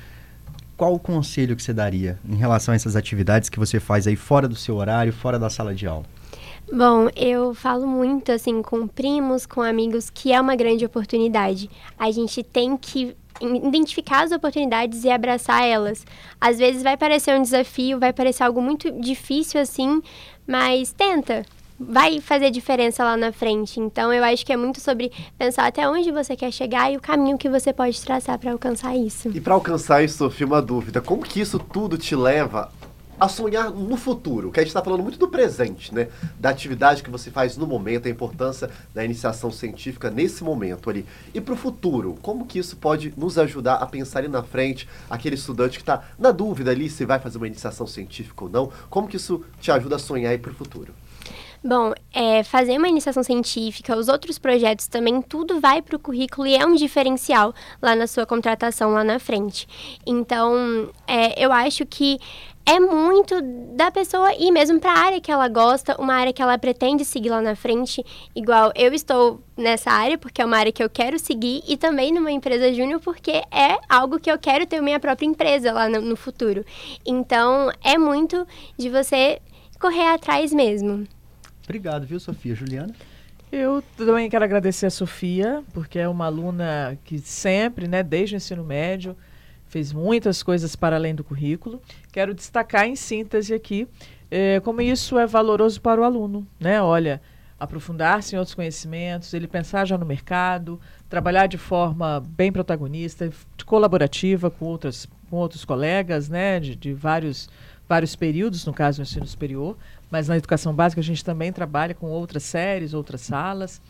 Qual 0.77 0.95
o 0.95 0.99
conselho 0.99 1.57
que 1.57 1.63
você 1.63 1.73
daria 1.73 2.19
em 2.27 2.37
relação 2.37 2.73
a 2.73 2.77
essas 2.77 2.97
atividades 2.97 3.49
que 3.49 3.59
você 3.59 3.81
faz 3.81 4.07
aí 4.07 4.17
fora 4.17 4.47
do 4.47 4.55
seu 4.55 4.77
horário, 4.77 5.13
fora 5.13 5.39
da 5.39 5.51
sala 5.51 5.75
de 5.75 5.87
aula? 5.87 6.05
Bom, 6.73 7.09
eu 7.15 7.55
falo 7.55 7.87
muito 7.87 8.33
assim 8.33 8.63
com 8.63 8.89
primos, 8.89 9.47
com 9.47 9.63
amigos, 9.63 10.11
que 10.11 10.33
é 10.33 10.41
uma 10.41 10.57
grande 10.57 10.85
oportunidade. 10.85 11.71
A 11.99 12.11
gente 12.11 12.43
tem 12.43 12.77
que 12.77 13.17
identificar 13.41 14.25
as 14.25 14.33
oportunidades 14.33 15.05
e 15.05 15.11
abraçar 15.11 15.65
elas. 15.65 16.05
Às 16.41 16.59
vezes 16.59 16.83
vai 16.83 16.97
parecer 16.97 17.39
um 17.39 17.43
desafio, 17.43 17.99
vai 17.99 18.13
parecer 18.13 18.43
algo 18.43 18.61
muito 18.61 18.91
difícil 18.93 19.61
assim, 19.61 20.03
mas 20.47 20.93
tenta, 20.93 21.45
vai 21.79 22.21
fazer 22.21 22.51
diferença 22.51 23.05
lá 23.05 23.17
na 23.17 23.33
frente. 23.33 23.79
Então, 23.81 24.13
eu 24.13 24.25
acho 24.25 24.45
que 24.45 24.53
é 24.53 24.57
muito 24.57 24.81
sobre 24.81 25.13
pensar 25.39 25.67
até 25.67 25.89
onde 25.89 26.11
você 26.11 26.35
quer 26.35 26.51
chegar 26.51 26.91
e 26.93 26.97
o 26.97 27.01
caminho 27.01 27.39
que 27.39 27.49
você 27.49 27.73
pode 27.73 28.01
traçar 28.01 28.39
para 28.39 28.53
alcançar 28.53 28.97
isso. 28.97 29.31
E 29.35 29.41
para 29.41 29.55
alcançar 29.55 30.03
isso, 30.03 30.19
Sofia, 30.19 30.47
uma 30.47 30.63
dúvida: 30.63 31.01
como 31.01 31.23
que 31.23 31.41
isso 31.41 31.59
tudo 31.59 31.99
te 31.99 32.17
leva 32.17 32.71
a 33.19 33.29
sonhar 33.29 33.71
no 33.71 33.97
futuro, 33.97 34.51
que 34.51 34.61
a 34.61 34.63
gente 34.63 34.71
está 34.71 34.83
falando 34.83 35.03
muito 35.03 35.19
do 35.19 35.29
presente, 35.29 35.95
né? 35.95 36.09
Da 36.39 36.51
atividade 36.51 37.03
que 37.03 37.11
você 37.11 37.31
faz 37.31 37.57
no 37.57 37.67
momento, 37.67 38.07
a 38.07 38.11
importância 38.11 38.71
da 38.95 39.05
iniciação 39.05 39.51
científica 39.51 40.11
nesse 40.11 40.45
momento 40.45 40.91
ali. 40.91 41.07
E 41.35 41.41
para 41.41 41.55
o 41.55 41.57
futuro, 41.57 42.17
como 42.23 42.47
que 42.47 42.59
isso 42.59 42.77
pode 42.77 43.13
nos 43.17 43.39
ajudar 43.39 43.77
a 43.77 43.87
pensar 43.87 44.21
ali 44.21 44.29
na 44.29 44.43
frente, 44.43 44.89
aquele 45.09 45.35
estudante 45.35 45.79
que 45.79 45.83
está 45.83 46.05
na 46.19 46.31
dúvida 46.31 46.71
ali 46.71 46.89
se 46.91 47.05
vai 47.05 47.19
fazer 47.19 47.39
uma 47.39 47.47
iniciação 47.47 47.87
científica 47.87 48.45
ou 48.45 48.51
não, 48.51 48.71
como 48.91 49.09
que 49.09 49.17
isso 49.17 49.45
te 49.61 49.71
ajuda 49.71 49.97
a 49.97 49.99
sonhar 49.99 50.37
para 50.39 50.51
o 50.51 50.55
futuro? 50.55 50.93
Bom, 51.67 51.93
é, 52.15 52.45
fazer 52.45 52.79
uma 52.79 52.89
iniciação 52.89 53.25
científica, 53.25 53.97
os 53.97 54.07
outros 54.07 54.39
projetos 54.39 54.87
também, 54.87 55.21
tudo 55.21 55.59
vai 55.59 55.83
para 55.83 55.97
o 55.97 55.99
currículo 55.99 56.47
e 56.47 56.55
é 56.55 56.65
um 56.65 56.77
diferencial 56.77 57.53
lá 57.83 57.97
na 57.97 58.07
sua 58.07 58.25
contratação 58.25 58.93
lá 58.93 59.03
na 59.03 59.19
frente. 59.19 59.67
Então, 60.07 60.89
é, 61.09 61.45
eu 61.45 61.51
acho 61.51 61.85
que 61.85 62.21
é 62.65 62.79
muito 62.79 63.35
da 63.75 63.91
pessoa 63.91 64.33
ir 64.37 64.53
mesmo 64.53 64.79
para 64.79 64.93
a 64.93 64.99
área 64.99 65.21
que 65.21 65.33
ela 65.33 65.49
gosta, 65.49 66.01
uma 66.01 66.15
área 66.15 66.33
que 66.33 66.41
ela 66.41 66.57
pretende 66.57 67.05
seguir 67.05 67.31
lá 67.31 67.43
na 67.43 67.57
frente. 67.57 68.05
Igual 68.33 68.71
eu 68.77 68.95
estou 68.95 69.41
nessa 69.57 69.91
área 69.91 70.17
porque 70.17 70.41
é 70.41 70.45
uma 70.45 70.59
área 70.59 70.71
que 70.71 70.85
eu 70.85 70.89
quero 70.89 71.19
seguir 71.19 71.65
e 71.67 71.77
também 71.77 72.13
numa 72.13 72.31
empresa 72.31 72.73
júnior 72.73 73.01
porque 73.01 73.43
é 73.51 73.77
algo 73.89 74.21
que 74.21 74.31
eu 74.31 74.39
quero 74.39 74.65
ter 74.67 74.81
minha 74.81 75.01
própria 75.01 75.27
empresa 75.27 75.73
lá 75.73 75.89
no, 75.89 76.01
no 76.01 76.15
futuro. 76.15 76.65
Então, 77.05 77.73
é 77.83 77.99
muito 77.99 78.47
de 78.79 78.89
você 78.89 79.41
correr 79.81 80.07
atrás 80.07 80.53
mesmo. 80.53 81.09
Obrigado, 81.67 82.07
viu, 82.07 82.19
Sofia? 82.21 82.55
Juliana? 82.55 82.95
Eu 83.51 83.83
também 83.97 84.31
quero 84.31 84.45
agradecer 84.45 84.87
a 84.87 84.91
Sofia, 84.91 85.63
porque 85.75 85.99
é 85.99 86.09
uma 86.09 86.27
aluna 86.27 86.99
que 87.05 87.19
sempre, 87.19 87.87
né, 87.87 88.03
desde 88.03 88.35
o 88.35 88.39
ensino 88.39 88.65
médio, 88.65 89.17
fez 89.67 89.93
muitas 89.93 90.43
coisas 90.43 90.75
para 90.75 90.97
além 90.97 91.15
do 91.15 91.25
currículo. 91.25 91.83
Quero 92.13 92.35
destacar 92.35 92.87
em 92.87 92.97
síntese 92.97 93.53
aqui 93.53 93.89
eh, 94.31 94.61
como 94.61 94.81
isso 94.81 95.19
é 95.19 95.27
valoroso 95.27 95.81
para 95.81 96.01
o 96.01 96.05
aluno, 96.05 96.47
né? 96.59 96.81
Olha, 96.81 97.21
aprofundar-se 97.59 98.35
em 98.35 98.39
outros 98.39 98.55
conhecimentos, 98.55 99.33
ele 99.33 99.47
pensar 99.47 99.85
já 99.87 99.97
no 99.97 100.05
mercado, 100.05 100.81
trabalhar 101.09 101.47
de 101.47 101.57
forma 101.59 102.21
bem 102.21 102.53
protagonista, 102.53 103.31
colaborativa 103.65 104.51
com, 104.51 104.67
outras, 104.67 105.09
com 105.31 105.37
outros 105.37 105.65
colegas, 105.65 106.29
né, 106.29 106.61
de, 106.61 106.77
de 106.77 106.93
vários, 106.93 107.49
vários 107.89 108.15
períodos, 108.15 108.67
no 108.67 108.75
caso 108.75 108.99
do 108.99 109.03
ensino 109.03 109.27
superior, 109.27 109.77
mas 110.11 110.29
na 110.29 110.37
educação 110.37 110.75
básica 110.75 111.01
a 111.01 111.05
gente 111.05 111.25
também 111.25 111.53
trabalha 111.53 111.95
com 111.95 112.07
outras 112.07 112.43
séries, 112.43 112.95
outras 112.95 113.21
salas, 113.21 113.81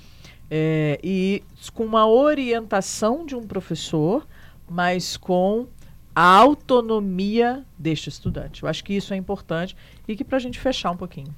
é, 0.51 0.99
e 1.03 1.43
com 1.75 1.85
uma 1.85 2.07
orientação 2.07 3.27
de 3.27 3.35
um 3.35 3.47
professor, 3.47 4.27
mas 4.69 5.17
com 5.17 5.67
a 6.15 6.23
autonomia 6.23 7.65
deste 7.79 8.09
estudante. 8.09 8.63
Eu 8.63 8.69
acho 8.69 8.83
que 8.83 8.95
isso 8.95 9.13
é 9.13 9.17
importante 9.17 9.77
e 10.09 10.17
que 10.17 10.25
para 10.25 10.37
a 10.37 10.41
gente 10.41 10.59
fechar 10.59 10.91
um 10.91 10.97
pouquinho. 10.97 11.35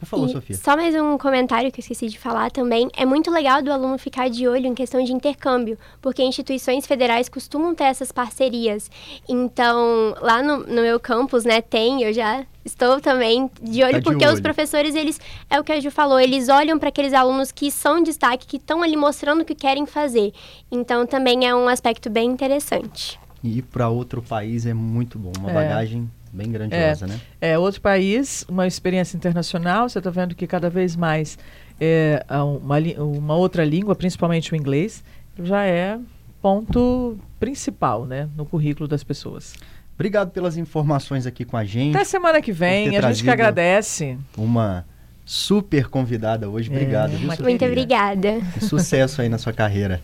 E 0.00 0.06
Sofia. 0.06 0.56
Só 0.56 0.76
mais 0.76 0.94
um 0.94 1.18
comentário 1.18 1.72
que 1.72 1.80
eu 1.80 1.82
esqueci 1.82 2.06
de 2.06 2.18
falar 2.18 2.52
também. 2.52 2.88
É 2.96 3.04
muito 3.04 3.32
legal 3.32 3.60
do 3.60 3.72
aluno 3.72 3.98
ficar 3.98 4.30
de 4.30 4.46
olho 4.46 4.66
em 4.66 4.74
questão 4.74 5.02
de 5.02 5.12
intercâmbio, 5.12 5.76
porque 6.00 6.22
instituições 6.22 6.86
federais 6.86 7.28
costumam 7.28 7.74
ter 7.74 7.84
essas 7.84 8.12
parcerias. 8.12 8.88
Então, 9.28 10.14
lá 10.20 10.40
no, 10.40 10.58
no 10.58 10.82
meu 10.82 11.00
campus, 11.00 11.44
né, 11.44 11.60
tem, 11.60 12.04
eu 12.04 12.12
já 12.12 12.46
estou 12.68 13.00
também 13.00 13.50
de 13.60 13.82
olho, 13.82 13.92
Tá 13.94 13.98
de 13.98 14.04
porque 14.04 14.24
os 14.26 14.34
olho. 14.34 14.42
professores, 14.42 14.94
eles, 14.94 15.20
é 15.50 15.58
o 15.58 15.64
que 15.64 15.72
a 15.72 15.80
Ju 15.80 15.90
falou, 15.90 16.20
eles 16.20 16.48
olham 16.48 16.78
para 16.78 16.88
aqueles 16.90 17.12
alunos 17.12 17.50
que 17.50 17.70
são 17.70 18.02
destaque, 18.02 18.46
que 18.46 18.56
estão 18.58 18.82
ali 18.82 18.96
mostrando 18.96 19.40
o 19.40 19.44
que 19.44 19.54
querem 19.54 19.86
fazer. 19.86 20.32
Então, 20.70 21.06
também 21.06 21.46
é 21.46 21.54
um 21.54 21.66
aspecto 21.68 22.08
bem 22.08 22.30
interessante. 22.30 23.18
E 23.42 23.58
ir 23.58 23.62
para 23.62 23.88
outro 23.88 24.20
país 24.22 24.66
é 24.66 24.74
muito 24.74 25.18
bom, 25.18 25.32
uma 25.38 25.50
É. 25.50 25.54
bagagem 25.54 26.10
bem 26.32 26.50
grandiosa, 26.52 27.06
né? 27.06 27.18
É 27.40 27.58
outro 27.58 27.80
país, 27.80 28.44
uma 28.48 28.66
experiência 28.66 29.16
internacional. 29.16 29.88
Você 29.88 29.98
está 29.98 30.10
vendo 30.10 30.34
que 30.34 30.46
cada 30.46 30.68
vez 30.68 30.94
mais 30.94 31.38
é, 31.80 32.24
uma, 32.60 32.76
uma 33.02 33.34
outra 33.36 33.64
língua, 33.64 33.94
principalmente 33.94 34.52
o 34.52 34.56
inglês, 34.56 35.02
já 35.42 35.64
é 35.64 35.98
ponto 36.42 37.18
principal 37.40 38.04
né, 38.04 38.28
no 38.36 38.44
currículo 38.44 38.86
das 38.88 39.02
pessoas. 39.02 39.54
Obrigado 39.98 40.30
pelas 40.30 40.56
informações 40.56 41.26
aqui 41.26 41.44
com 41.44 41.56
a 41.56 41.64
gente. 41.64 41.96
Até 41.96 42.04
semana 42.04 42.40
que 42.40 42.52
vem, 42.52 42.96
a 42.96 43.10
gente 43.10 43.24
que 43.24 43.30
agradece. 43.30 44.16
Uma 44.36 44.86
super 45.24 45.88
convidada 45.88 46.48
hoje. 46.48 46.70
Obrigado, 46.70 47.10
viu, 47.10 47.24
uma 47.24 47.34
Sofia? 47.34 47.44
Muito 47.46 47.64
obrigada. 47.64 48.40
Sucesso 48.60 49.20
aí 49.20 49.28
na 49.28 49.38
sua 49.38 49.52
carreira. 49.52 50.00